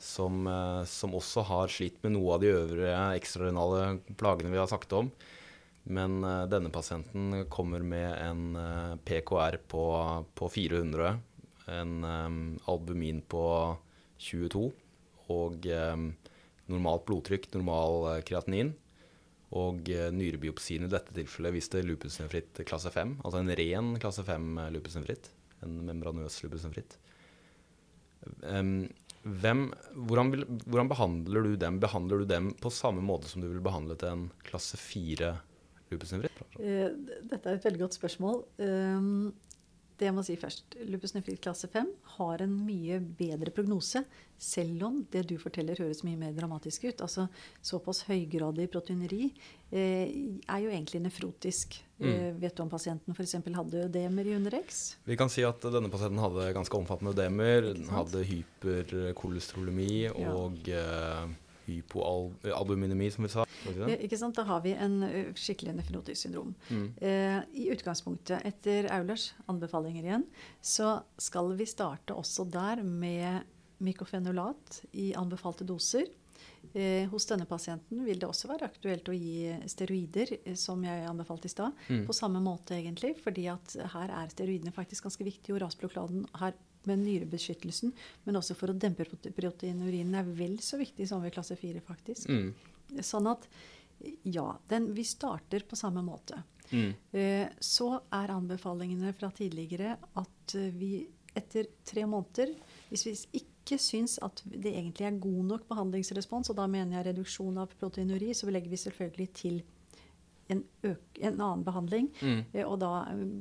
[0.00, 4.70] som, eh, som også har slitt med noe av de øvrige ekstraordinale plagene vi har
[4.70, 5.12] snakket om.
[5.90, 9.84] Men eh, denne pasienten kommer med en eh, PKR på,
[10.34, 11.18] på 400,
[11.76, 12.38] en eh,
[12.70, 13.44] albumin på
[14.20, 14.70] 22
[15.30, 15.96] og eh,
[16.70, 18.72] normalt blodtrykk, normal eh, kreatinin.
[19.58, 24.64] Og eh, nyrebiopsien i dette tilfellet viste lupusnefritt klasse 5, altså en ren klasse 5
[24.76, 25.32] lupusnefritt.
[25.66, 26.96] En membranøs lupusnefritt.
[29.20, 29.66] Hvem,
[30.08, 31.80] hvordan, vil, hvordan behandler du dem?
[31.82, 35.34] Behandler du dem på samme måte som du ville behandlet en klasse 4
[35.92, 36.40] lupusnefritt?
[36.56, 36.88] Eh,
[37.28, 38.44] dette er et veldig godt spørsmål.
[40.00, 44.00] Det jeg må si først, Lupus nefrit klasse 5 har en mye bedre prognose,
[44.40, 47.02] selv om det du forteller høres mye mer dramatisk ut.
[47.04, 47.26] Altså
[47.62, 49.26] Såpass høygradig proteineri
[49.70, 50.08] eh,
[50.48, 51.76] er jo egentlig nefrotisk.
[52.00, 53.36] Eh, vet du om pasienten f.eks.
[53.44, 54.80] hadde ødemer i underex?
[55.04, 60.32] Vi kan si at denne pasienten hadde ganske omfattende ødemer, den hadde hyperkolesterolemi Ja.
[60.32, 61.28] og uh,
[61.70, 63.46] hypoalbuminemi, som vi sa.
[63.76, 64.36] Ja, ikke sant?
[64.38, 64.98] Da har vi en
[65.38, 66.54] skikkelig nefrotisk syndrom.
[66.70, 66.86] Mm.
[66.96, 70.26] Eh, I utgangspunktet, etter Aulers anbefalinger igjen,
[70.60, 73.44] så skal vi starte også der med
[73.80, 76.08] mykofenolat i anbefalte doser.
[76.72, 81.06] Eh, hos denne pasienten vil det også være aktuelt å gi steroider, eh, som jeg
[81.08, 81.76] anbefalte i stad.
[81.88, 82.04] Mm.
[82.06, 85.56] På samme måte, egentlig, fordi at her er steroidene faktisk ganske viktige.
[85.56, 86.54] Og rasblokladen her
[86.88, 87.92] med nyrebeskyttelsen,
[88.24, 91.82] men også for å dempe prote- proteinurinen, er vel så viktig som ved klasse 4,
[91.84, 92.28] faktisk.
[92.28, 93.02] Mm.
[93.04, 93.46] Sånn at
[94.22, 96.42] ja, den, vi starter på samme måte.
[96.70, 96.92] Mm.
[97.12, 102.54] Eh, Så er anbefalingene fra tidligere at eh, vi etter tre måneder,
[102.90, 103.12] hvis vi
[103.42, 107.70] ikke syns at det egentlig er god nok behandlingsrespons, og da mener jeg reduksjon av
[107.78, 109.60] proteinuri, så legger vi selvfølgelig til
[110.54, 112.08] en, en annen behandling.
[112.20, 112.40] Mm.
[112.52, 112.90] Eh, Og da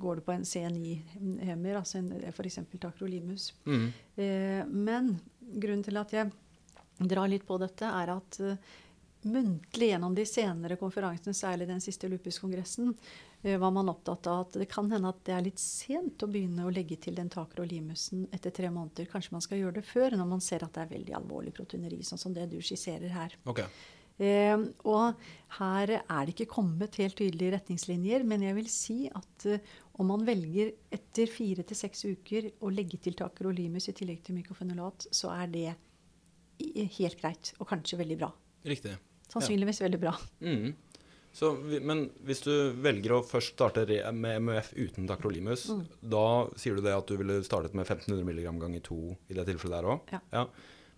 [0.02, 2.60] går det på en CNI-hemmer, altså f.eks.
[2.80, 3.50] takrolimus.
[3.66, 3.88] Mm.
[4.16, 6.32] Eh, Men grunnen til at jeg
[7.00, 8.56] drar litt på dette, er at eh,
[9.22, 12.94] muntlig gjennom de senere konferansene, særlig den siste lupuskongressen,
[13.44, 16.30] eh, var man opptatt av at det kan hende at det er litt sent å
[16.32, 19.10] begynne å legge til den takrolimusen etter tre måneder.
[19.12, 22.00] Kanskje man skal gjøre det før, når man ser at det er veldig alvorlig proteineri,
[22.08, 23.36] sånn som det du skisserer her.
[23.50, 23.64] Ok.
[24.20, 25.16] Eh, og
[25.60, 29.62] her er det ikke kommet helt tydelige retningslinjer, men jeg vil si at eh,
[30.00, 34.36] om man velger etter fire til seks uker å legge til takrolimus i tillegg til
[34.40, 35.70] mykofenolat, så er det
[37.00, 38.30] helt greit, og kanskje veldig bra.
[38.68, 38.98] Riktig.
[39.32, 40.14] Sannsynligvis veldig bra.
[40.44, 40.72] Mm.
[41.32, 41.52] Så,
[41.86, 42.52] men hvis du
[42.82, 43.84] velger å først starte
[44.18, 45.84] med MUF uten takrolimus, Mm.
[46.02, 46.24] da
[46.58, 49.78] sier du det at du ville startet med 1500 mg ganger to i det tilfellet
[49.78, 50.14] der òg?
[50.34, 50.46] Ja.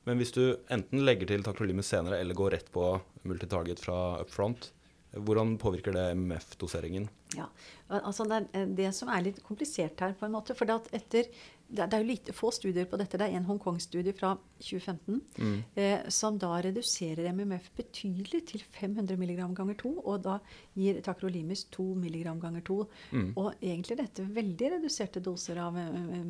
[0.09, 2.85] Men hvis du enten legger til takrolimus senere eller går rett på
[3.29, 4.71] multitarget fra up front,
[5.11, 7.09] Hvordan påvirker det MMF-doseringen?
[7.35, 7.47] Ja,
[7.87, 10.55] altså det er det som er litt komplisert her, på en måte.
[10.55, 11.27] For etter,
[11.67, 13.19] det er jo lite, få studier på dette.
[13.19, 15.57] Det er en Hongkong-studie fra 2015 mm.
[15.75, 19.93] eh, som da reduserer MMF betydelig til 500 mg ganger 2.
[19.99, 20.37] Og da
[20.79, 22.79] gir takrolimus 2 mg ganger 2.
[23.11, 23.29] Mm.
[23.35, 26.23] Og egentlig dette veldig reduserte doser av eh,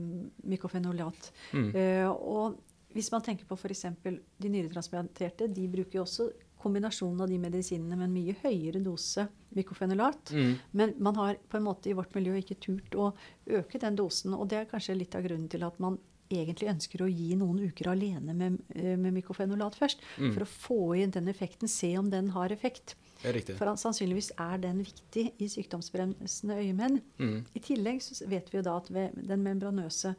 [0.56, 1.32] mykofenolat.
[1.54, 1.70] Mm.
[1.70, 2.58] Eh, og
[2.94, 3.86] hvis man tenker på f.eks.
[4.04, 6.30] de nyretransplanterte, de bruker jo også
[6.62, 9.26] kombinasjonen av de medisinene med en mye høyere dose
[9.58, 10.34] mykofenolat.
[10.36, 10.54] Mm.
[10.78, 13.12] Men man har på en måte i vårt miljø ikke turt å
[13.50, 14.36] øke den dosen.
[14.38, 15.98] Og det er kanskje litt av grunnen til at man
[16.32, 20.04] egentlig ønsker å gi noen uker alene med, eh, med mykofenolat først.
[20.18, 20.34] Mm.
[20.34, 22.96] For å få inn den effekten, se om den har effekt.
[23.22, 27.02] For sannsynligvis er den viktig i sykdomsbremsende øyemenn.
[27.20, 27.44] Mm.
[27.54, 30.16] I tillegg så vet vi jo da at ved den membranøse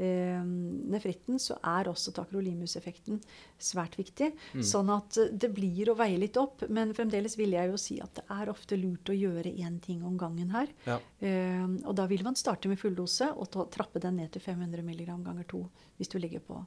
[0.00, 3.20] nefritten, så er også takrolimuseffekten
[3.60, 4.32] svært viktig.
[4.56, 4.64] Mm.
[4.66, 6.64] Sånn at eh, det blir å veie litt opp.
[6.72, 10.02] Men fremdeles vil jeg jo si at det er ofte lurt å gjøre én ting
[10.08, 10.72] om gangen her.
[10.88, 10.98] Ja.
[11.20, 14.84] Eh, og da vil man starte med fulldose og ta, trappe den ned til 500
[14.86, 15.66] mg ganger to
[15.98, 16.62] hvis du ligger på.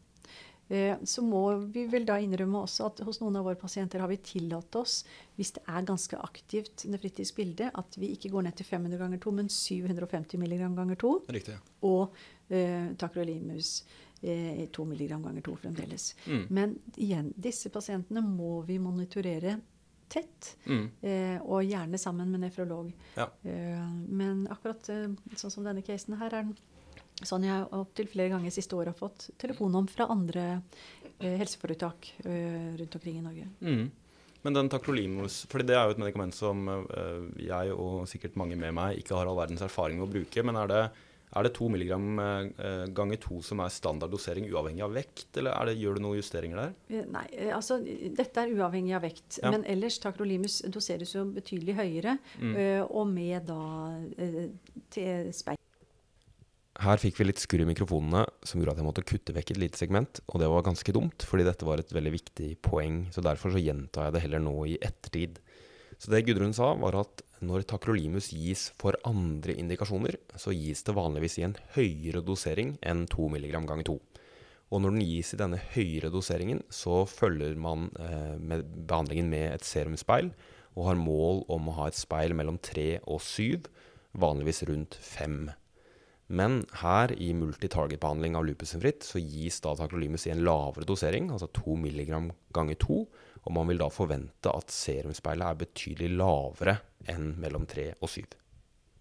[0.67, 4.09] Eh, så må vi vel da innrømme også at hos noen av våre pasienter har
[4.09, 5.03] vi tillatt oss,
[5.37, 9.21] hvis det er ganske aktivt nefritisk bilde, at vi ikke går ned til 500 ganger
[9.21, 11.13] 2, men 750 mg ganger 2.
[11.37, 11.59] Riktig.
[11.85, 12.17] Og
[12.49, 13.77] eh, takrolimus
[14.21, 16.15] eh, 2 mg ganger 2 fremdeles.
[16.27, 16.43] Mm.
[16.49, 19.59] Men igjen, disse pasientene må vi monitorere
[20.07, 20.85] tett, mm.
[21.01, 22.91] eh, og gjerne sammen med nefrolog.
[23.15, 23.29] Ja.
[23.43, 26.55] Eh, men akkurat eh, sånn som denne casen her, er den
[27.25, 30.45] sånn jeg opptil flere ganger siste år har fått telefon om fra andre
[31.19, 33.47] eh, helseforetak eh, rundt omkring i Norge.
[33.63, 33.85] Mm.
[34.45, 36.67] Men den takrolimus, for det er jo et medikament som
[37.41, 40.43] jeg og sikkert mange med meg ikke har all verdens erfaring med å bruke.
[40.45, 40.81] Men er det,
[41.35, 45.67] er det 2 mg eh, ganger 2 som er standard dosering uavhengig av vekt, eller
[45.69, 46.75] det, gjør du noen justeringer der?
[46.89, 49.41] Eh, nei, eh, altså dette er uavhengig av vekt.
[49.41, 49.51] Ja.
[49.53, 52.55] Men ellers takrolimus doseres jo betydelig høyere, mm.
[52.87, 53.61] og med da
[54.93, 55.59] til speil
[56.83, 59.59] her fikk vi litt skurr i mikrofonene som gjorde at jeg måtte kutte vekk et
[59.61, 63.23] lite segment, og det var ganske dumt, fordi dette var et veldig viktig poeng, så
[63.23, 65.39] derfor så gjentar jeg det heller nå i ettertid.
[65.95, 70.95] Så det Gudrun sa, var at når takrolimus gis for andre indikasjoner, så gis det
[70.95, 73.97] vanligvis i en høyere dosering enn 2 mg ganger 2.
[74.73, 79.51] Og når den gis i denne høyere doseringen, så følger man eh, med behandlingen med
[79.53, 80.31] et serumspeil,
[80.75, 83.69] og har mål om å ha et speil mellom 3 og 7,
[84.19, 85.53] vanligvis rundt 5
[86.27, 91.51] men her i multitarget-behandling av lupusenfritt, så gis da takrolimus i en lavere dosering, altså
[91.53, 92.97] 2 mg ganger 2,
[93.45, 96.79] og man vil da forvente at serumspeilet er betydelig lavere
[97.11, 98.23] enn mellom 3 og 7.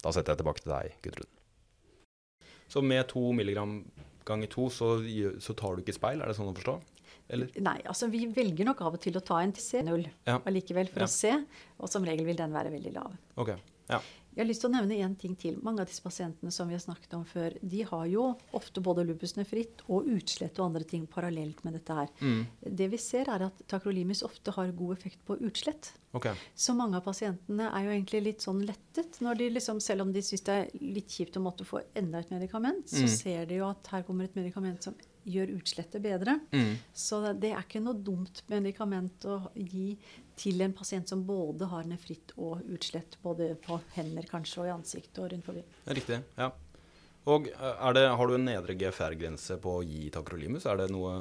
[0.05, 1.31] Da setter jeg tilbake til deg, Gudrun.
[2.69, 3.61] Så med 2 mg
[4.25, 4.91] ganger 2 så,
[5.43, 6.75] så, tar du ikke speil, er det sånn å forstå?
[7.35, 7.53] Eller?
[7.65, 10.37] Nei, altså vi velger nok av og til å ta en til C0 ja.
[10.45, 11.09] allikevel for ja.
[11.09, 11.33] å se,
[11.81, 13.15] og som regel vil den være veldig lav.
[13.41, 13.61] Okay.
[13.89, 14.01] Ja.
[14.35, 15.59] Jeg har lyst til å nevne en ting til.
[15.63, 18.25] Mange av disse pasientene som vi har snakket om før, de har jo
[18.59, 22.11] ofte både lupus nefritt og utslett og andre ting parallelt med dette her.
[22.19, 22.41] Mm.
[22.83, 25.93] Det vi ser, er at takrolimus ofte har god effekt på utslett.
[26.15, 26.35] Okay.
[26.55, 29.21] Så mange av pasientene er jo egentlig litt sånn lettet.
[29.23, 32.19] når de liksom, Selv om de syns det er litt kjipt å måtte få enda
[32.19, 33.11] et medikament, så mm.
[33.11, 34.95] ser de jo at her kommer et medikament som
[35.25, 36.37] gjør utslettet bedre.
[36.53, 36.75] Mm.
[36.93, 39.95] Så det er ikke noe dumt medikament å gi
[40.37, 44.75] til en pasient som både har nefritt og utslett, både på hender kanskje og i
[44.75, 45.65] ansiktet og rundt forbi.
[45.99, 46.51] Riktig, ja.
[47.31, 50.67] Og eh, det, Har du en nedre GFR-grense på å gi takrolimus?
[50.69, 51.17] Er det noe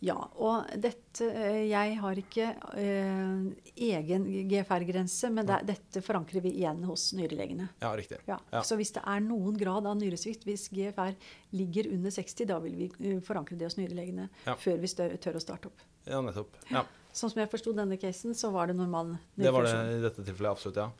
[0.00, 2.46] ja, og dette eh, Jeg har ikke
[2.80, 3.40] eh,
[3.84, 7.68] egen GFR-grense, men det, dette forankrer vi igjen hos nyrelegene.
[7.82, 8.22] Ja, riktig.
[8.28, 8.62] Ja, ja.
[8.64, 11.12] Så hvis det er noen grad av nyresvikt, hvis GFR
[11.52, 14.56] ligger under 60, da vil vi eh, forankre det hos nyrelegene ja.
[14.56, 15.84] før vi tør å starte opp.
[16.08, 16.56] Ja, nettopp.
[16.72, 16.86] Ja.
[17.16, 19.44] Sånn som jeg forsto denne casen, så var det normal nyrefunksjon.
[19.44, 20.90] Det var det i dette tilfellet, absolutt, ja.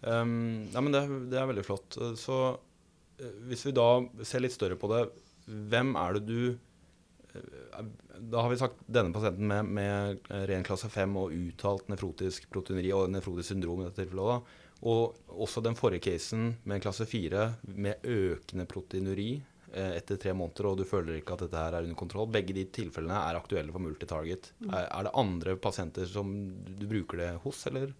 [0.00, 1.98] Um, ja men det, det, er veldig flott.
[2.20, 3.88] Så uh, hvis vi da
[4.24, 5.04] ser litt større på det,
[5.44, 7.84] hvem er det du uh,
[8.32, 12.92] Da har vi sagt denne pasienten med, med ren klasse 5 og uttalt nefrotisk proteineri
[12.96, 14.32] og nefrotisk syndrom i dette tilfellet.
[14.32, 14.66] Da.
[14.90, 17.46] Og også den forrige casen med klasse 4
[17.76, 21.86] med økende proteinuri Eh, etter tre måneder, og du føler ikke at dette her er
[21.86, 22.28] under kontroll.
[22.32, 24.52] Begge de tilfellene er aktuelle for multitarget.
[24.60, 24.68] Mm.
[24.72, 26.34] Er, er, det andre pasienter som
[26.66, 27.94] du bruker det hos, eller?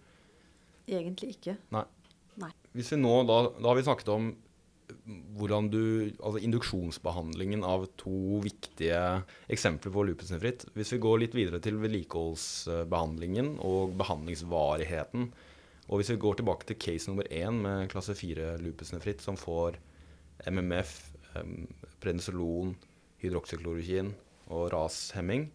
[0.89, 1.57] Egentlig ikke.
[1.75, 1.85] Nei.
[2.41, 2.51] Nei.
[2.75, 4.31] Hvis vi nå, da, da har vi snakket om
[5.37, 5.83] hvordan du,
[6.19, 8.99] altså Induksjonsbehandlingen av to viktige
[9.51, 10.67] eksempler på lupusnefritt.
[10.75, 15.29] Hvis vi går litt videre til vedlikeholdsbehandlingen og behandlingsvarigheten,
[15.91, 19.79] og hvis vi går tilbake til case nummer én med klasse 4 lupusnefritt som får
[20.47, 21.10] MMF,
[22.01, 22.75] prednisolon,
[23.21, 24.13] hydroksyklorokin
[24.51, 25.49] og rashemming.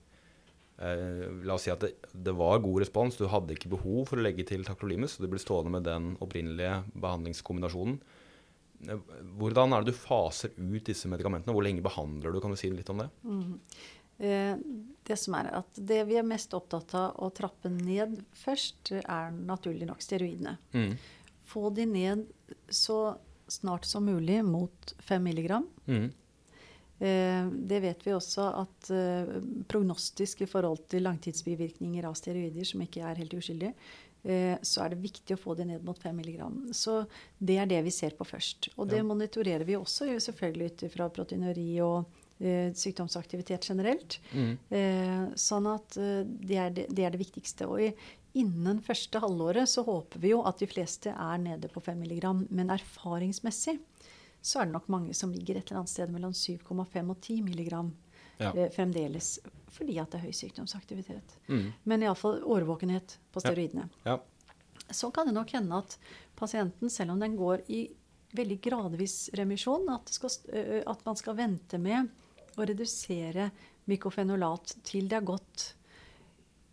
[0.78, 4.20] eh, La oss si at det, det, var god respons, du hadde ikke behov for
[4.20, 8.00] å legge til tacrolimus, så du ble stående med den opprinnelige behandlingskombinasjonen.
[8.86, 9.04] Eh,
[9.40, 11.54] hvordan er det du faser ut disse medikamentene?
[11.56, 12.40] Hvor lenge behandler du?
[12.44, 13.10] Kan du si litt om det?
[13.26, 13.54] Mm.
[14.18, 14.56] Eh,
[15.06, 19.32] det som er at det vi er mest opptatt av å trappe ned først, er
[19.36, 20.56] naturlig nok steroidene.
[20.76, 20.96] Mm.
[21.46, 22.24] Få de ned
[22.72, 23.16] så
[23.48, 25.66] snart som mulig mot 5 milligram.
[25.86, 26.10] Mm.
[26.98, 29.36] Eh, det vet vi også at eh,
[29.68, 33.74] prognostisk i forhold til langtidsbivirkninger av steroider, som ikke er helt uskyldige,
[34.24, 36.62] eh, så er det viktig å få det ned mot 5 milligram.
[36.72, 37.02] Så
[37.38, 38.70] det er det vi ser på først.
[38.76, 39.08] Og det ja.
[39.08, 42.06] monitorerer vi også selvfølgelig ut fra proteinuri og
[42.40, 44.18] eh, sykdomsaktivitet generelt.
[44.32, 44.54] Mm.
[44.68, 47.68] Eh, sånn at eh, det er det, det, er det, viktigste.
[47.68, 47.92] Og i,
[48.36, 52.26] innen første halvåret så håper vi jo at de fleste er nede på 5 mg.
[52.50, 53.78] Men erfaringsmessig
[54.46, 57.38] så er det nok mange som ligger et eller annet sted mellom 7,5 og 10
[57.48, 57.70] mg.
[58.36, 58.52] Ja.
[58.52, 59.38] Eh, fremdeles
[59.72, 61.36] fordi at det er høy sykdomsaktivitet.
[61.48, 61.70] Mm.
[61.88, 63.88] Men iallfall årvåkenhet på steroidene.
[64.04, 64.16] Ja.
[64.16, 64.86] Ja.
[64.94, 65.96] Så kan det nok hende at
[66.38, 67.86] pasienten, selv om den går i
[68.36, 70.30] veldig gradvis remisjon, at, skal,
[70.86, 72.12] at man skal vente med
[72.56, 73.50] å redusere
[73.90, 75.66] mykofenolat til det er gått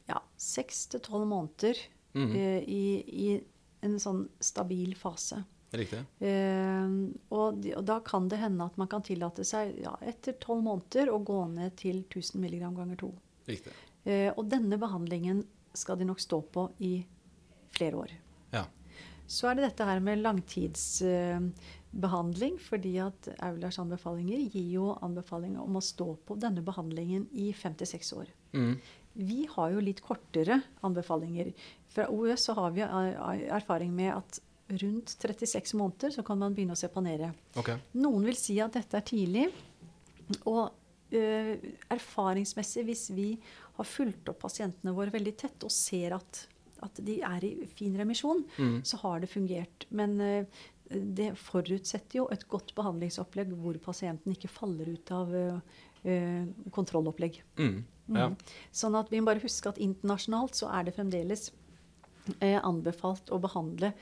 [0.09, 1.75] ja, seks til tolv måneder
[2.13, 2.29] mm.
[2.29, 3.27] uh, i, i,
[3.83, 5.43] en sånn stabil fase.
[5.73, 6.01] Riktig.
[6.21, 6.87] Uh,
[7.33, 10.61] og, de, og, da kan det hende at man kan tillate seg ja, etter tolv
[10.67, 13.11] måneder å gå ned til 1000 mg ganger to.
[13.49, 13.73] Riktig.
[14.05, 15.37] Uh, og denne behandlingen
[15.73, 17.05] skal de nok stå på i
[17.73, 18.11] flere år.
[18.53, 18.63] Ja.
[19.25, 25.75] Så er det dette her med langtidsbehandling, fordi at Aulers anbefalinger gir jo anbefaling om
[25.79, 28.27] å stå på denne behandlingen i fem til seks år.
[28.53, 28.75] Mm.
[29.13, 31.51] Vi har jo litt kortere anbefalinger.
[31.93, 36.75] Fra OUS så har vi erfaring med at rundt 36 måneder så kan man begynne
[36.75, 37.33] å sepanere.
[37.59, 37.77] Okay.
[37.99, 39.45] Noen vil si at dette er tidlig.
[40.49, 41.53] Og uh,
[41.93, 43.27] erfaringsmessig, hvis vi
[43.77, 46.45] har fulgt opp pasientene våre veldig tett og ser at,
[46.85, 48.77] at de er i fin remisjon, mm.
[48.87, 49.87] så har det fungert.
[49.93, 55.81] Men uh, det forutsetter jo et godt behandlingsopplegg hvor pasienten ikke faller ut av uh,
[56.73, 57.39] kontrollopplegg.
[57.59, 58.29] Mm, ja.
[58.31, 58.39] mm.
[58.75, 61.49] Sånn at vi må bare huske at internasjonalt så er det fremdeles
[62.39, 63.93] eh, anbefalt å behandle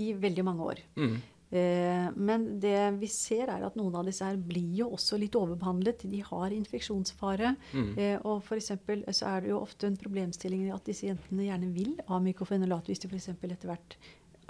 [0.00, 0.82] i veldig mange år.
[0.96, 1.20] Mm.
[1.50, 5.34] Uh, men det vi ser, er at noen av disse her blir jo også litt
[5.34, 6.04] overbehandlet.
[6.06, 7.56] De har infeksjonsfare.
[7.74, 7.90] Mm.
[8.22, 12.20] og for så er det jo ofte en problemstilling at disse jentene gjerne vil ha
[12.22, 13.32] mykofenolat hvis de f.eks.
[13.34, 13.98] etter hvert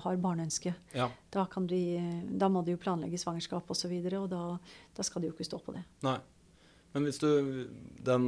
[0.01, 0.73] har barneønske.
[0.97, 1.09] Ja.
[1.33, 1.83] Da, de,
[2.41, 4.43] da, må de jo planlegge svangerskap osv., og, så videre, og da,
[4.97, 5.85] da, skal de jo ikke stå på det.
[6.07, 6.19] Nei.
[6.95, 7.29] Men hvis du
[8.03, 8.25] den,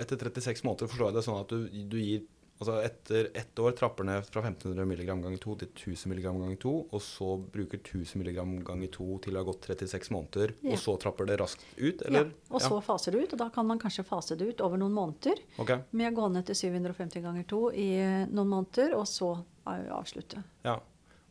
[0.00, 2.24] Etter 36 måneder forstår jeg det sånn at du, du gir
[2.62, 6.60] Altså etter ett år trapper ned fra 1500 mg ganger 2 til 1000 mg ganger
[6.62, 10.70] 2, og så bruker 1000 mg ganger 2 til det har gått 36 måneder, ja.
[10.70, 12.30] og så trapper det raskt ut, eller?
[12.30, 14.78] Ja, og så faser det ut, og da kan man kanskje fase det ut over
[14.78, 15.42] noen måneder.
[15.64, 15.82] Okay.
[15.98, 17.90] Med å gå ned til 750 ganger 2 i
[18.30, 19.34] noen måneder, og så
[19.66, 20.46] avslutte.
[20.62, 20.78] Ja.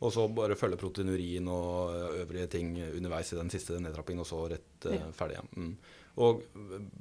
[0.04, 4.44] Og så bare følge proteinurien og øvrige ting underveis i den siste nedtrappingen, og så
[4.52, 5.40] rett uh, ferdig.
[5.40, 5.48] Ja.
[5.56, 5.76] Mm.
[6.22, 6.44] Og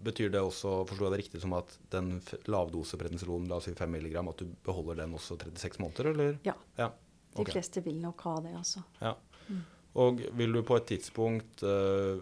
[0.04, 2.16] Betyr det også, forstår jeg det riktig som at den
[2.50, 6.40] lavdose prednisolon, la oss si 5 mg, at du beholder den også 36 måneder, eller?
[6.48, 6.56] Ja.
[6.80, 6.90] ja.
[7.34, 7.52] Okay.
[7.52, 8.84] De fleste vil nok ha det, altså.
[9.02, 9.14] Ja.
[9.48, 9.62] Mm.
[10.02, 12.18] Og vil du på et tidspunkt, uh,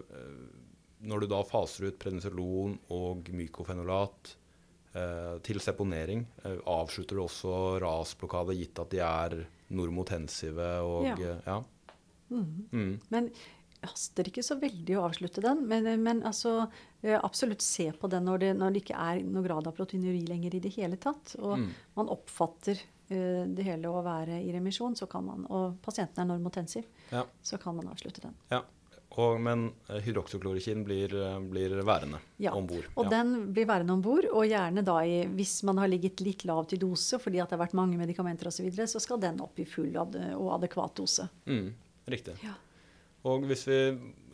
[1.02, 4.34] når du da faser ut prednisolon og mykofenolat
[4.94, 9.38] uh, til seponering, uh, avslutter du også rasblokade, gitt at de er
[9.72, 11.16] normotensive og Ja.
[11.16, 11.62] Eh, ja.
[12.32, 12.68] Mm.
[12.72, 13.00] Mm.
[13.12, 13.30] Men
[13.86, 15.64] haster ikke så veldig å avslutte den.
[15.68, 16.66] Men, men altså,
[17.02, 20.24] eh, absolutt se på den når det, når det, ikke er noe grad av proteinuri
[20.28, 21.36] lenger i det hele tatt.
[21.40, 21.70] Og mm.
[21.98, 26.30] man oppfatter uh, det hele å være i remisjon, så kan man, og pasienten er
[26.30, 27.26] normotensiv, ja.
[27.42, 28.38] så kan man avslutte den.
[28.52, 28.62] Ja.
[29.20, 30.06] Og, men eh,
[30.84, 32.54] blir, eh, blir værende ja.
[32.56, 32.86] om bord.
[32.94, 33.10] Og ja.
[33.10, 36.72] den blir værende om bord, og gjerne da i, hvis man har ligget litt lavt
[36.72, 39.60] i dose fordi det har vært mange medikamenter osv., så, videre, så skal den opp
[39.60, 41.28] i full og adekvat dose.
[41.44, 41.74] Mm,
[42.08, 42.38] riktig.
[42.40, 42.56] Ja.
[43.28, 43.78] Og hvis vi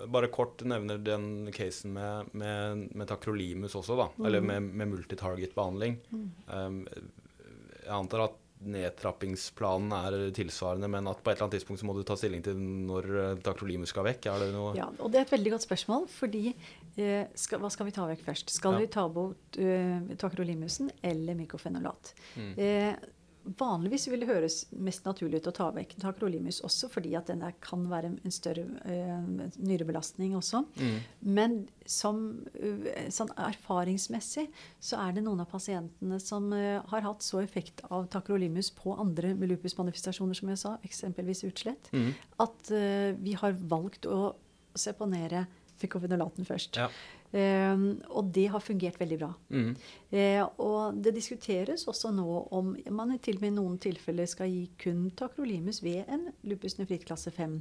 [0.08, 4.26] bare kort nevner den casen med, med, med takrolimus også, da, mm.
[4.28, 6.28] eller med, med multitarget-behandling mm.
[6.48, 6.84] um,
[7.82, 11.94] Jeg antar at nedtrappingsplanen er tilsvarende, men at på et eller annet tidspunkt så må
[11.94, 13.06] du ta stilling til når
[13.46, 14.26] takrolimus eh, skal vekk?
[14.32, 17.70] Er det noe Ja, og det er et veldig godt spørsmål, fordi eh, skal, hva
[17.70, 18.50] skal vi ta vekk først?
[18.54, 18.82] Skal ja.
[18.82, 22.12] vi ta bort eh, takrolimusen eller mykofenolat?
[22.34, 22.50] Mm.
[22.56, 23.08] Eh,
[23.56, 27.44] Vanligvis vil det høres mest naturlig ut å ta vekk takrolimus også, fordi at den
[27.64, 30.64] kan være en større uh, nyrebelastning også.
[30.76, 30.96] Mm.
[31.38, 31.56] Men
[31.88, 32.20] som,
[32.58, 34.48] uh, sånn erfaringsmessig
[34.84, 38.96] så er det noen av pasientene som uh, har hatt så effekt av takrolimus på
[38.98, 42.10] andre lupusmanifestasjoner, som jeg sa, eksempelvis utslett, mm.
[42.44, 42.72] at
[43.22, 44.34] vi har valgt å
[44.78, 45.46] seponere
[45.78, 46.78] fikofenolaten først.
[46.78, 46.88] Ja.
[47.32, 47.76] Eh,
[48.08, 49.28] og det har fungert veldig bra.
[49.52, 49.76] Mm.
[50.10, 52.24] Eh, og det diskuteres også nå
[52.56, 56.78] om man til og med i noen tilfeller skal gi kun takrolimus ved en lupus
[56.78, 57.58] nefrit klasse 5.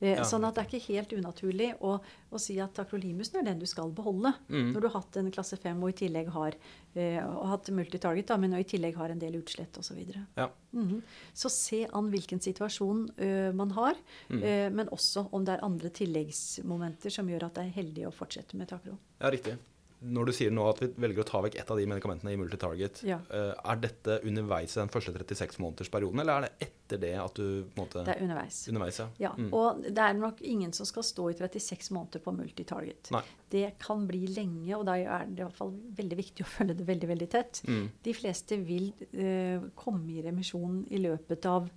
[0.00, 0.24] Eh, Ja.
[0.24, 1.98] Sånn at det er ikke helt unaturlig å,
[2.32, 4.32] å si at takrolimusen er den du skal beholde.
[4.48, 4.72] Mm.
[4.72, 6.54] Når du har hatt en klasse 5 og i tillegg har
[6.94, 10.00] eh, og hatt multitarget, da, men i tillegg har en del utslett osv.
[10.00, 10.48] Så, Ja.
[10.72, 11.02] Mhm.
[11.34, 13.10] så se an hvilken situasjon
[13.54, 13.94] man har,
[14.30, 14.42] Mm.
[14.42, 18.12] eh, men også om det er andre tilleggsmomenter som gjør at det er heldig å
[18.14, 18.96] fortsette med takro.
[19.20, 19.58] Ja, riktig.
[20.00, 22.36] Når du sier nå at vi velger å ta vekk ett av de medikamentene i
[22.40, 23.18] multitarget, Ja.
[23.28, 27.34] eh, er dette underveis i den første 36 månedersperioden, eller er det etter det at
[27.36, 28.62] du på en måte Det er underveis.
[28.72, 29.08] Underveis, ja.
[29.18, 29.50] Ja, Mm.
[29.52, 33.10] Og det er nok ingen som skal stå i 36 måneder på multitarget.
[33.12, 33.20] Nei.
[33.50, 36.76] Det kan bli lenge, og da er det i hvert fall veldig viktig å følge
[36.78, 37.60] det veldig veldig tett.
[37.68, 37.90] Mm.
[38.02, 41.68] De fleste vil uh, komme i remisjon i løpet av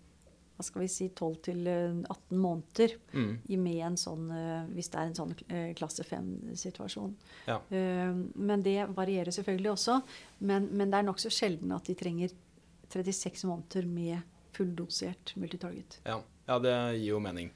[0.53, 3.39] hva skal vi si, 12 til eh, 18 måneder Mm.
[3.63, 7.15] med en sånn, eh, hvis det er en sånn eh, klasse 5-situasjon.
[7.47, 7.59] Ja.
[7.69, 10.01] Men det varierer selvfølgelig også.
[10.39, 12.29] Men, men det er nokså sjelden at de trenger
[12.93, 14.21] 36 måneder med
[14.53, 15.99] fulldosert multitarget.
[16.05, 16.19] Ja.
[16.47, 17.49] ja, det gir jo mening.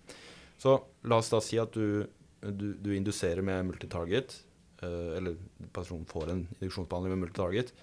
[0.57, 2.07] Så la oss da si at du,
[2.41, 4.39] du, du induserer med multitarget,
[4.81, 5.37] eller
[5.73, 7.73] personen får en induksjonsbehandling med multitarget,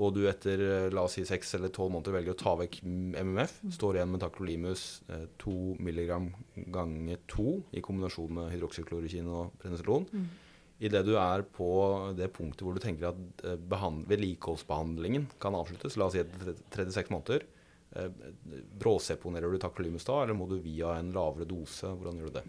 [0.00, 2.78] og du etter eh, la oss si 6 eller 12 måneder velger å ta vekk
[2.88, 6.14] MMF, står igjen med takrolimus eh, 2 mg
[6.72, 10.06] ganger 2 i kombinasjon med hydroksyklorokin og prednisolon.
[10.12, 10.28] Mm.
[10.88, 11.68] Idet du er på
[12.16, 16.54] det punktet hvor du tenker at eh, behand- vedlikeholdsbehandlingen kan avsluttes, la oss si etter
[16.72, 17.44] 36 måneder,
[17.92, 18.08] eh,
[18.80, 21.92] bråseponerer du takrolimus da, eller må du via en lavere dose?
[21.92, 22.46] Hvordan gjør du det?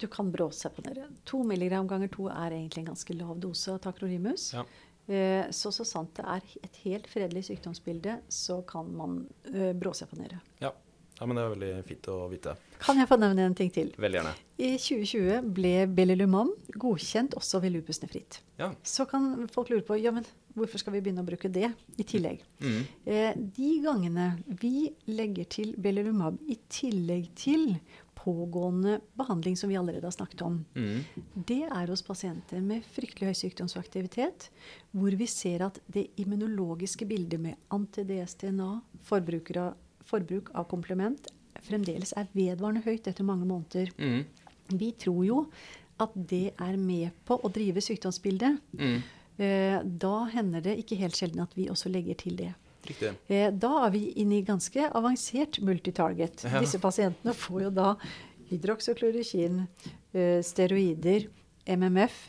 [0.00, 1.04] Du kan bråseponere.
[1.28, 4.48] 2 mg ganger 2 er egentlig en ganske lav dose av takrolimus.
[4.56, 4.64] Ja.
[5.06, 9.20] Eh, så så sant det er et helt fredelig sykdomsbilde, så kan man
[9.52, 10.40] eh, bråseponere.
[10.62, 10.70] Ja.
[11.18, 12.54] ja, men det er veldig fint å vite.
[12.84, 13.92] Kan jeg få nevne en ting til?
[14.00, 14.32] Veldig gjerne.
[14.64, 18.40] I 2020 ble Bellilumam godkjent også ved lupus nefrit.
[18.60, 18.70] Ja.
[18.86, 22.06] Så kan folk lure på ja, men hvorfor skal vi begynne å bruke det i
[22.06, 22.44] tillegg.
[22.62, 22.80] Mm.
[23.10, 24.28] Eh, de gangene
[24.62, 27.74] vi legger til Belilumab i tillegg til
[28.24, 31.04] pågående behandling som vi allerede har snakket om, Mm.
[31.46, 34.48] det er hos pasienter med fryktelig høy sykdomsaktivitet,
[34.92, 37.56] hvor vi ser at det immunologiske bildet med
[39.04, 41.30] forbruker forbruk av komplement,
[41.64, 43.90] fremdeles er vedvarende høyt etter mange måneder.
[43.98, 44.24] Mm.
[44.78, 45.46] Vi tror jo
[46.00, 48.58] at det er med på å drive sykdomsbildet.
[48.72, 49.02] Mm.
[49.38, 52.52] Eh, da hender det ikke helt sjelden at vi også legger til det.
[52.88, 53.12] Riktig.
[53.28, 56.44] Eh, da er vi inne i ganske avansert multitarget.
[56.46, 56.60] Ja.
[56.62, 57.94] Disse pasientene får jo da
[58.50, 59.66] hydroksyklorokin,
[60.12, 61.28] eh, steroider,
[61.66, 62.28] MMF,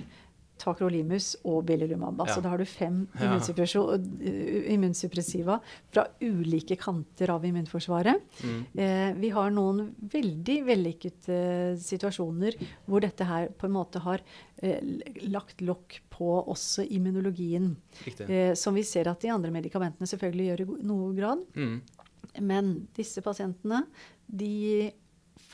[0.62, 2.20] takrolimus og belilumab.
[2.24, 2.41] Altså Ja.
[2.45, 5.60] da har du fem eh, immunsuppressiva
[5.91, 8.22] fra ulike kanter av immunforsvaret.
[8.43, 8.66] Mm.
[8.78, 11.39] Eh, vi har noen veldig vellykkede
[11.82, 12.56] situasjoner
[12.88, 14.22] hvor dette her på en måte har
[14.62, 14.80] eh,
[15.28, 17.76] lagt lokk på også immunologien.
[18.28, 21.45] Eh, som vi ser at de andre medikamentene selvfølgelig gjør i noe grad.
[21.56, 21.82] Mm.
[22.41, 23.86] Men disse pasientene
[24.28, 24.91] de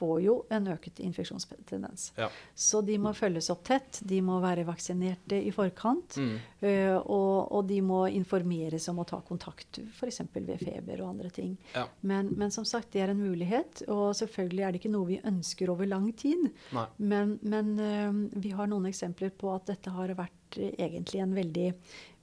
[0.01, 2.07] får jo en øket infeksjonstendens.
[2.17, 2.29] Ja.
[2.55, 4.01] Så de må følges opp tett.
[4.07, 6.17] De må være vaksinerte i forkant.
[6.17, 6.33] Mm.
[6.65, 10.23] eh, og, og de må informeres om å ta kontakt f.eks.
[10.33, 11.53] ved feber og andre ting.
[11.75, 11.85] Ja.
[12.01, 13.85] Men, men som sagt, det er en mulighet.
[13.91, 16.49] Og selvfølgelig er det ikke noe vi ønsker over lang tid.
[16.75, 16.87] Nei.
[16.97, 21.37] Men, men eh, vi har noen eksempler på at dette har vært eh, egentlig en
[21.37, 21.67] veldig,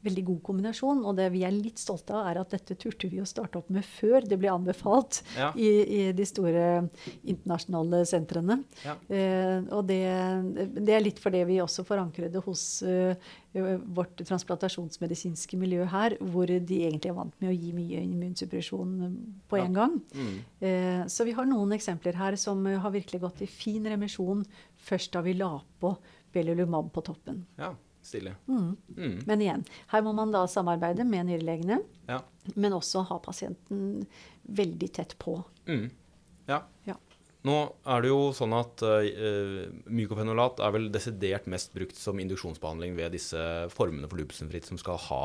[0.05, 1.01] veldig god kombinasjon.
[1.05, 3.71] Og det vi er litt stolte av, er at dette turte vi å starte opp
[3.75, 5.53] med før det ble anbefalt Ja.
[5.59, 5.69] i,
[5.99, 6.89] i de store
[7.27, 8.61] internasjonale sentrene.
[8.85, 8.95] Ja.
[9.11, 9.99] Eh, og det,
[10.79, 13.17] det er litt fordi vi også forankret det hos eh,
[13.59, 18.95] vårt transplantasjonsmedisinske miljø her, hvor de egentlig er vant med å gi mye immunsuppresjon
[19.51, 19.65] på Ja.
[19.67, 19.99] en gang.
[20.15, 20.39] Mm.
[20.61, 24.45] Eh, så vi har noen eksempler her som eh, har virkelig gått i fin remisjon
[24.89, 25.97] først da vi la på
[26.33, 27.45] Belulumab på toppen.
[27.59, 27.75] ja.
[28.09, 28.33] Stilig.
[28.49, 28.71] Mm.
[28.97, 29.17] Mm.
[29.29, 32.23] Men igjen, her må man da samarbeide med nyrelegene, Ja.
[32.57, 34.07] men også ha pasienten
[34.49, 35.37] veldig tett på.
[35.69, 35.91] Mm.
[36.49, 36.63] Ja.
[36.89, 36.97] Ja.
[37.45, 37.55] Nå
[37.87, 43.13] er det jo sånn at uh, mykofenolat er vel desidert mest brukt som induksjonsbehandling ved
[43.15, 43.39] disse
[43.71, 45.21] formene for lupusnefritt som skal ha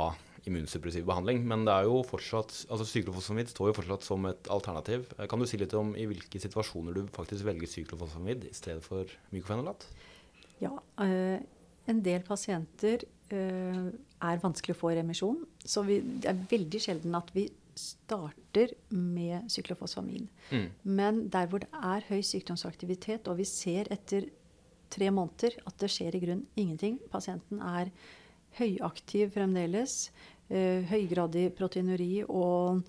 [0.46, 1.42] immunsuppressiv behandling.
[1.48, 5.08] Men det er jo fortsatt, altså syklofosfamid står jo fortsatt som et alternativ.
[5.18, 8.84] Eh, Kan du si litt om i hvilke situasjoner du faktisk velger syklofosfamid i stedet
[8.84, 9.88] for mykofenolat?
[10.62, 11.40] Ja, eh,
[11.90, 13.04] en del pasienter
[13.34, 13.90] uh,
[14.24, 18.76] er vanskelig å få i remisjon, så vi, det er veldig sjelden at vi starter
[18.94, 20.28] med syklofosfamin.
[20.54, 20.68] Mm.
[20.84, 24.30] Men der hvor det er høy sykdomsaktivitet, og vi ser etter
[24.94, 27.90] tre måneder at det skjer i grunn ingenting, pasienten er
[28.60, 30.12] høyaktiv fremdeles,
[30.52, 32.84] Uh, høygradig proteinuri og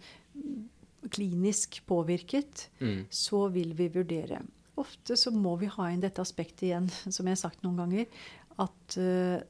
[1.15, 3.07] klinisk påvirket, Mm.
[3.11, 4.43] så vil vi vurdere.
[4.77, 8.07] Ofte så må vi ha inn dette aspektet igjen, som jeg har sagt noen ganger,
[8.63, 9.43] at eh,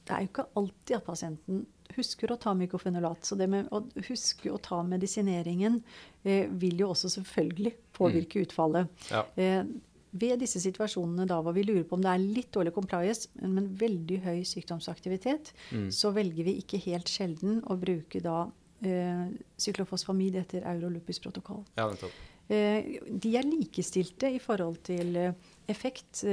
[0.00, 3.26] det er jo ikke alltid at pasienten husker å ta mykofenolat.
[3.26, 5.80] Så det med å huske å ta medisineringen
[6.22, 8.90] eh, vil jo også selvfølgelig påvirke utfallet.
[9.10, 9.24] Ja.
[9.36, 9.64] Eh,
[10.10, 13.68] ved disse situasjonene da hvor vi lurer på om det er litt dårlig compliance, men,
[13.78, 15.52] veldig høy sykdomsaktivitet,
[15.94, 18.40] så velger vi ikke helt sjelden å bruke da
[18.86, 19.28] eh,
[19.60, 21.62] syklofosfamid etter eurolupusprotokoll.
[21.78, 21.86] Ja.
[22.50, 26.24] Eh, de er likestilte i forhold til eh, effekt,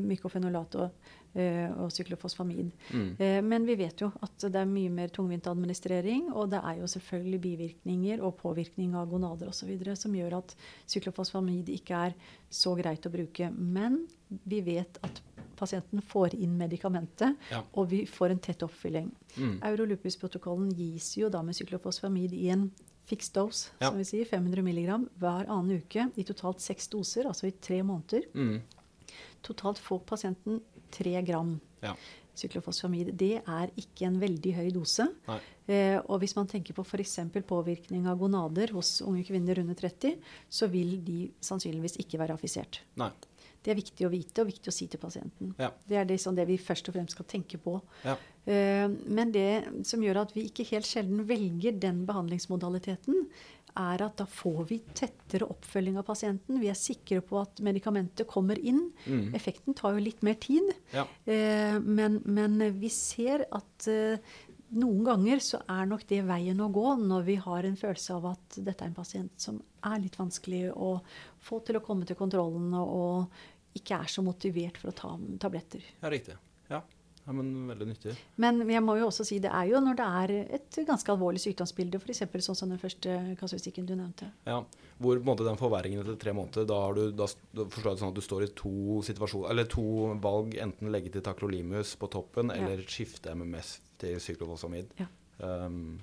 [0.00, 1.12] mykofenolat og,
[1.76, 2.70] og syklofosfamid.
[2.92, 3.16] Mm.
[3.18, 6.80] Eh, men vi vet jo at det er mye mer tungvint administrering, og det er
[6.80, 9.72] jo selvfølgelig bivirkninger og påvirkning av gonader osv.
[9.94, 10.56] som gjør at
[10.86, 12.14] syklofosfamid ikke er
[12.50, 13.50] så greit å bruke.
[13.52, 14.06] Men
[14.46, 15.22] vi vet at
[15.56, 17.62] pasienten får inn medikamentet, Ja.
[17.72, 19.10] og vi får en tett oppfylling.
[19.36, 19.60] Mm.
[19.62, 22.70] Eurolupus-protokollen gis jo da med syklofosfamid i en
[23.06, 23.88] fixed dose, Ja.
[23.90, 27.82] som vi sier, 500 mg hver annen uke i totalt seks doser, altså i tre
[27.82, 28.24] måneder.
[28.34, 28.60] Mm.
[29.42, 30.60] Totalt får pasienten
[30.90, 31.94] tre gram Ja.
[32.36, 33.14] Syklofosfamid.
[33.16, 35.06] Det er ikke en veldig høy dose.
[35.66, 37.14] Eh, og hvis man tenker på f.eks.
[37.48, 40.18] påvirkning av gonader hos unge kvinner under 30,
[40.50, 42.82] så vil de sannsynligvis ikke være affisert.
[43.00, 43.08] Nei.
[43.64, 45.54] Det er viktig å vite og viktig å si til pasienten.
[45.58, 45.72] Ja.
[45.88, 47.80] Det er liksom det vi først og fremst skal tenke på.
[48.04, 48.14] Ja.
[48.46, 53.26] Eh, Men det som gjør at vi ikke helt sjelden velger den behandlingsmodaliteten,
[53.76, 56.58] er at da får vi tettere oppfølging av pasienten.
[56.62, 58.86] Vi er sikre på at medikamentet kommer inn.
[59.06, 59.30] Mm.
[59.36, 60.72] Effekten tar jo litt mer tid.
[60.94, 61.06] Ja.
[61.24, 64.18] Eh, Men, men vi ser at eh,
[64.76, 68.24] noen ganger så er nok det veien å gå når vi har en følelse av
[68.32, 70.96] at dette er en pasient som er litt vanskelig å
[71.46, 75.12] få til å komme til kontrollen, og, og ikke er så motivert for å ta
[75.44, 75.84] tabletter.
[76.02, 76.34] ja, riktig.
[76.72, 76.80] Ja.
[77.26, 78.12] Ja, men veldig nyttig.
[78.38, 81.40] Men jeg må jo også si det er jo når det er et ganske alvorlig
[81.42, 82.22] sykdomsbilde, f.eks.
[82.46, 84.28] sånn som den første kasuistikken du nevnte.
[84.46, 84.60] Ja,
[85.02, 87.98] Hvor på en måte den forverringen etter tre måneder, da, har du, da, forstår jeg
[87.98, 88.76] det sånn at du står i to
[89.50, 89.86] eller to
[90.22, 92.62] valg, enten legge til takrolimus på toppen, Ja.
[92.62, 94.94] eller skifte MMS til syklofosamid.
[95.00, 95.10] Ja.
[95.42, 95.98] Um,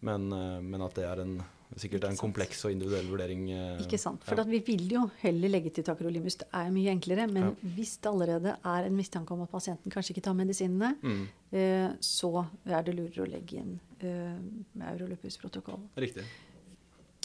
[0.00, 1.42] men, eh, men at det er en,
[1.76, 3.50] sikkert er en kompleks og individuell vurdering.
[3.52, 4.24] eh, Ikke sant?
[4.24, 4.44] For ja.
[4.44, 6.36] vi vil jo heller legge til takrolimus.
[6.40, 7.26] Det er mye enklere.
[7.30, 7.50] Men Ja.
[7.76, 11.92] hvis det allerede er en mistanke om at pasienten kanskje ikke tar medisinene, Mm, eh,
[12.00, 14.38] så er det lurere å legge inn eh,
[14.74, 15.80] med Eurolupus-protokoll.
[15.96, 16.24] riktig.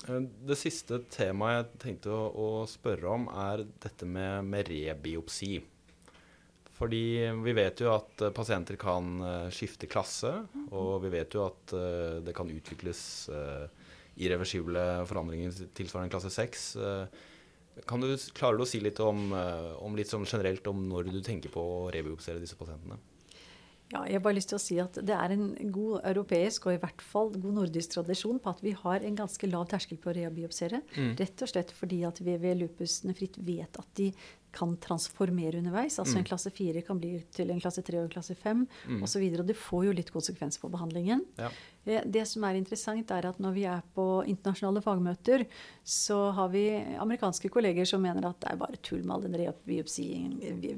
[0.09, 5.61] Eh, Det siste temaet jeg tenkte å, å spørre om, er dette med, med rebiopsi.
[6.73, 9.21] Fordi vi vet jo at eh, pasienter kan
[9.53, 10.33] skifte klasse,
[10.71, 11.73] og vi vet jo at
[12.25, 13.67] det kan utvikles eh,
[14.17, 16.75] irreversible forandringer tilsvarende klasse 6.
[16.77, 17.07] Eh,
[17.89, 21.07] Kan du, klarer du å si litt om, eh, om litt sånn generelt om når
[21.11, 22.99] du tenker på å rebiopsere disse pasientene?
[23.91, 26.73] Ja, jeg har bare lyst til å si at Det er en god europeisk og
[26.73, 30.09] i hvert fall god nordisk tradisjon på at vi har en ganske lav terskel på
[30.09, 30.81] å rebiopsere.
[30.95, 31.15] Mm.
[31.19, 34.11] Rett og slett fordi at vi ved lupus fritt vet at de
[34.53, 35.97] kan transformere underveis.
[35.99, 36.17] Altså Mm.
[36.19, 39.01] en klasse 4 kan bli til en klasse 3 og en klasse 5 Mm.
[39.03, 39.39] osv.
[39.39, 41.25] Og det får jo litt konsekvens for behandlingen.
[41.37, 41.49] Ja.
[41.85, 45.45] Eh, Det som er interessant, er at når vi er på internasjonale fagmøter,
[45.83, 46.65] så har vi
[46.99, 49.57] amerikanske kolleger som mener at det er bare tull med all den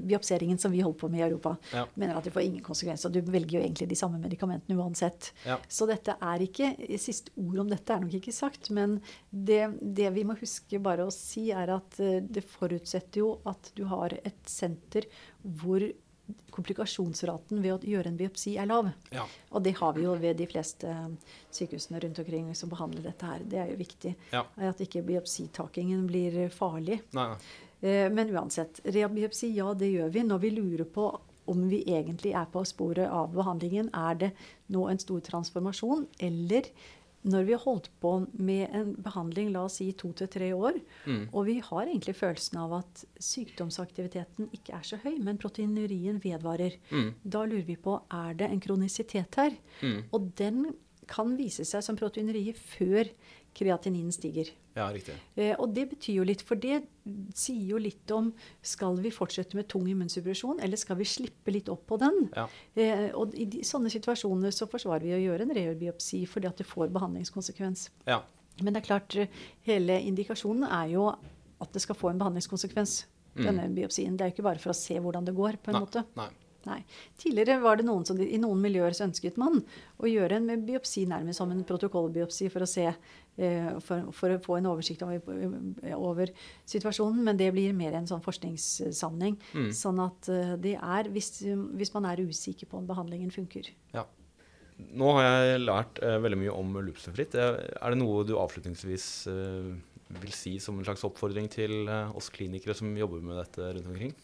[0.08, 1.56] biopseringen som vi holder på med i Europa.
[1.74, 1.86] Ja.
[1.96, 3.14] Mener at det får ingen konsekvenser.
[3.14, 5.32] Du velger jo egentlig de samme medikamentene uansett.
[5.46, 5.60] Ja.
[5.68, 6.74] Så dette er ikke
[7.06, 8.98] Siste ord om dette er nok ikke sagt, men
[9.30, 13.72] det, det vi må huske bare å si, er at eh, det forutsetter jo at
[13.78, 15.06] du har et senter
[15.46, 15.84] hvor
[16.56, 18.90] komplikasjonsraten ved å gjøre en biopsi er lav.
[19.14, 19.26] Ja.
[19.52, 23.30] Og det har vi jo ved de fleste eh, sykehusene rundt omkring som behandler dette
[23.30, 23.46] her.
[23.46, 24.16] Det er jo viktig.
[24.32, 24.46] Ja.
[24.72, 27.02] At ikke biopsitakingen blir farlig.
[27.18, 27.40] Nei, nei.
[27.86, 31.10] Eh, Men uansett, rebiopsi, ja, det gjør vi når vi lurer på
[31.46, 33.92] om vi egentlig er på sporet av behandlingen.
[33.94, 34.32] Er det
[34.74, 36.72] nå en stor transformasjon, eller
[37.26, 40.78] når vi har holdt på med en behandling, la oss si to til tre år,
[41.06, 41.28] Mm.
[41.34, 46.78] og vi har egentlig følelsen av at sykdomsaktiviteten ikke er så høy, men proteinurien vedvarer,
[46.92, 47.14] Mm.
[47.28, 49.52] da lurer vi på er det en kronisitet her.
[49.82, 50.04] Mm.
[50.14, 50.76] Og den
[51.08, 53.10] kan vise seg som proteinuri før
[53.56, 54.50] kreatininen stiger.
[54.76, 55.16] Ja, riktig.
[55.40, 56.82] Eh, og det betyr jo litt, for det
[57.38, 58.34] sier jo litt om
[58.66, 62.26] skal vi fortsette med tung immunsuppresjon, eller skal vi slippe litt opp på den?
[62.36, 62.48] Ja.
[62.76, 66.60] Eh, og i de, sånne situasjoner så forsvarer vi å gjøre en reurbiopsi fordi at
[66.60, 67.90] det får behandlingskonsekvens.
[68.12, 68.22] Ja.
[68.62, 69.16] Men det er klart,
[69.68, 73.44] hele indikasjonen er jo at det skal få en behandlingskonsekvens, Mm.
[73.50, 74.14] denne biopsien.
[74.16, 75.82] Det er jo ikke bare for å se hvordan det går, på en Nei.
[75.84, 76.06] måte.
[76.16, 76.30] Nei.
[76.66, 76.78] Nei.
[77.20, 79.60] Tidligere var det noen som, I noen miljøer så ønsket man
[80.00, 82.88] å gjøre en biopsi nærmest som en protokollbiopsi for å se,
[83.84, 85.48] for, for å få en oversikt over,
[85.98, 86.32] over
[86.72, 87.24] situasjonen.
[87.28, 89.36] Men det blir mer en sånn forskningssammenheng.
[89.54, 89.72] Mm.
[89.76, 91.42] Sånn at eh, det er hvis,
[91.76, 93.72] hvis man er usikker på om behandlingen funker.
[93.96, 94.06] Ja.
[94.76, 97.36] Nå har jeg lært eh, veldig mye om lupusnefritt.
[97.40, 99.70] Eh, Er det noe du avslutningsvis eh,
[100.22, 103.92] vil si som en slags oppfordring til eh, oss klinikere som jobber med dette rundt
[103.92, 104.16] omkring?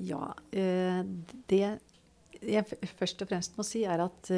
[0.00, 1.02] Ja, eh,
[1.50, 1.64] det
[2.40, 2.64] jeg
[2.96, 4.30] først og fremst må si, er at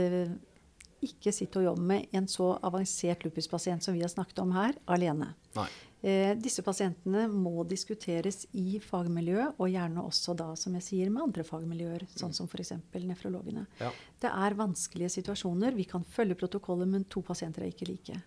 [1.06, 4.76] ikke sitte og jobbe med en så avansert lupuspasient som vi har snakket om her,
[4.86, 5.32] alene.
[6.02, 11.28] Eh, disse pasientene må diskuteres i fagmiljøet, og gjerne også da, som jeg sier, med
[11.28, 12.74] andre fagmiljøer, sånn som f.eks.
[13.06, 13.68] nefrologene.
[13.78, 13.92] Ja.
[14.22, 15.76] Det er vanskelige situasjoner.
[15.78, 18.18] Vi kan følge protokollet, men to pasienter er ikke like.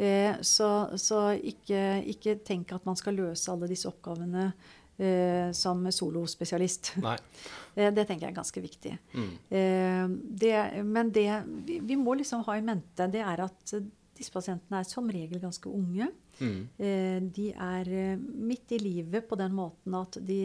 [0.00, 0.68] Eh, så,
[1.00, 4.76] så ikke, ikke tenk at man skal løse alle disse oppgavene eh,
[5.56, 6.94] som solospesialist.
[7.78, 8.90] Eh, det tenker jeg er ganske viktig.
[9.14, 9.26] Mm.
[9.54, 10.08] Eh,
[10.42, 11.28] det, men det
[11.68, 13.74] vi, vi må liksom ha i mente, det er at
[14.18, 16.08] disse pasientene er som regel ganske unge.
[16.40, 16.60] Mm.
[16.80, 20.40] Eh, de er eh, midt i livet på den måten at de,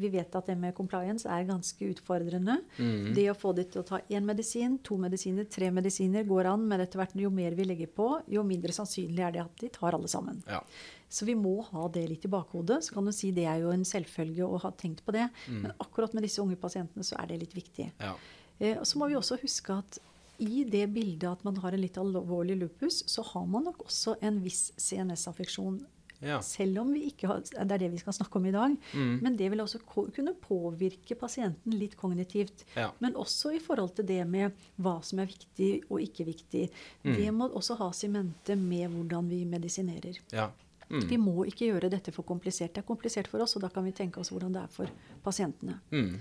[0.00, 2.60] vi vet at det med compliance er ganske utfordrende.
[2.78, 3.10] Mm.
[3.16, 6.64] Det å få de til å ta én medisin, to medisiner, tre medisiner går an,
[6.70, 9.72] men etter hvert jo mer vi legger på, jo mindre sannsynlig er det at de
[9.74, 10.42] tar alle sammen.
[10.48, 10.62] Ja.
[11.10, 12.84] Så vi må ha det litt i bakhodet.
[12.86, 15.26] Så kan du si det er jo en selvfølge å ha tenkt på det.
[15.50, 15.64] Mm.
[15.64, 17.88] Men akkurat med disse unge pasientene så er det litt viktig.
[17.98, 18.14] Ja.
[18.60, 19.98] Eh, og så må vi også huske at
[20.40, 24.16] i det bildet at man har en litt alvorlig lupus, så har man nok også
[24.24, 25.80] en viss CNS-affeksjon.
[26.20, 26.42] Ja.
[26.44, 28.74] Selv om vi ikke har, det er det vi skal snakke om i dag.
[28.92, 29.12] Mm.
[29.24, 32.66] Men det vil også kunne påvirke pasienten litt kognitivt.
[32.76, 32.90] Ja.
[33.00, 36.66] Men også i forhold til det med hva som er viktig og ikke viktig.
[37.06, 37.14] Mm.
[37.14, 40.20] Det må også has i mente med hvordan vi medisinerer.
[40.34, 40.50] Ja.
[40.90, 41.06] Mm.
[41.08, 42.74] Vi må ikke gjøre dette for komplisert.
[42.74, 44.92] Det er komplisert for oss, og da kan vi tenke oss hvordan det er for
[45.24, 45.78] pasientene.
[45.94, 46.16] Mm.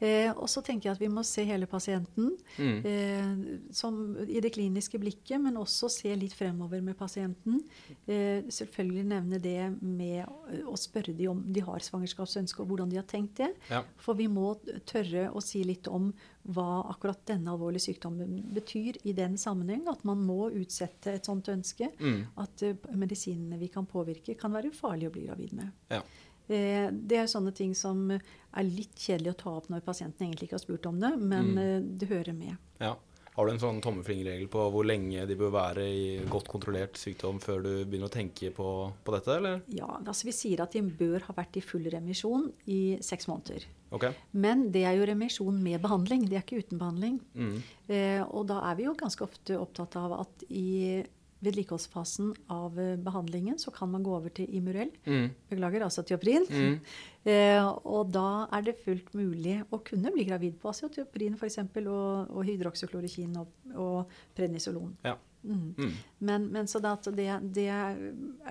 [0.00, 2.78] Eh, og så tenker jeg at vi må se hele pasienten Mm.
[2.86, 7.60] eh, som, i det kliniske blikket, men også se litt fremover med pasienten.
[8.06, 10.26] Eh, selvfølgelig nevne det med
[10.64, 13.52] å spørre de om de har svangerskapsønske, og hvordan de har tenkt det.
[13.70, 13.82] Ja.
[13.96, 16.12] For vi må tørre å si litt om
[16.48, 19.86] hva akkurat denne alvorlige sykdommen betyr i den sammenheng.
[19.90, 21.90] At man må utsette et sånt ønske.
[22.00, 22.22] Mm.
[22.40, 25.70] At eh, medisinene vi kan påvirke, kan være farlig å bli gravid med.
[25.90, 26.02] Ja.
[26.48, 30.48] Eh, Det er sånne ting som er litt kjedelig å ta opp når pasienten egentlig
[30.48, 31.58] ikke har spurt om det, men Mm.
[31.58, 32.56] eh, det hører med.
[32.80, 32.96] ja.
[33.38, 37.38] Har du en sånn tommelfingerregel på hvor lenge de bør være i godt kontrollert sykdom
[37.38, 39.62] før du begynner å tenke på, på dette, eller?
[39.68, 43.62] Ja, altså Vi sier at de bør ha vært i full remisjon i seks måneder.
[43.92, 44.10] Okay.
[44.32, 47.20] Men det er jo remisjon med behandling, det er ikke uten behandling.
[47.36, 47.62] Mm.
[47.88, 51.04] Eh, og da er vi jo ganske ofte opptatt av at i
[51.44, 54.90] vedlikeholdsfasen av eh, behandlingen så kan man gå over til Imurell.
[55.06, 55.28] Mm.
[55.50, 56.48] Beklager, altså tioprin.
[56.50, 56.80] Mm.
[57.28, 61.58] Eh, og da er det fullt mulig å kunne bli gravid på acetoprin f.eks.
[61.82, 64.94] Og, og hydroksyklorokin og, og prednisolon.
[65.04, 65.12] Ja.
[65.42, 65.74] Mm.
[65.76, 65.92] Mm.
[66.24, 67.98] Men, men så det, det er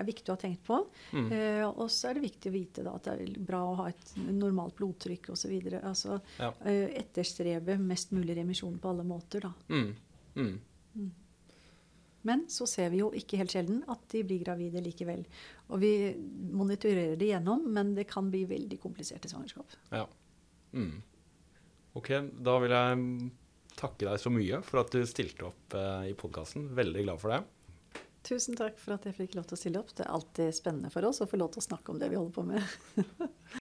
[0.06, 0.78] viktig å ha tenkt på.
[1.10, 1.26] Mm.
[1.32, 3.88] Eh, og så er det viktig å vite da, at det er bra å ha
[3.90, 5.56] et normalt blodtrykk osv.
[5.82, 6.52] Altså, Ja.
[6.62, 9.48] eh, etterstrebe mest mulig remisjon på alle måter.
[9.48, 9.52] Da.
[12.28, 15.24] Men så ser vi jo ikke helt sjelden at de blir gravide likevel.
[15.72, 15.92] Og vi
[16.52, 19.76] monitorerer det gjennom, men det kan bli veldig kompliserte svangerskap.
[19.94, 20.04] Ja.
[20.76, 20.98] Mm.
[21.98, 22.12] Ok,
[22.44, 23.30] da vil jeg
[23.78, 26.68] takke deg så mye for at du stilte opp eh, i podkasten.
[26.76, 27.44] Veldig glad for det.
[28.28, 29.92] Tusen takk for at jeg fikk lov til å stille opp.
[29.96, 32.18] Det er alltid spennende for oss å få lov til å snakke om det vi
[32.18, 32.60] holder på med.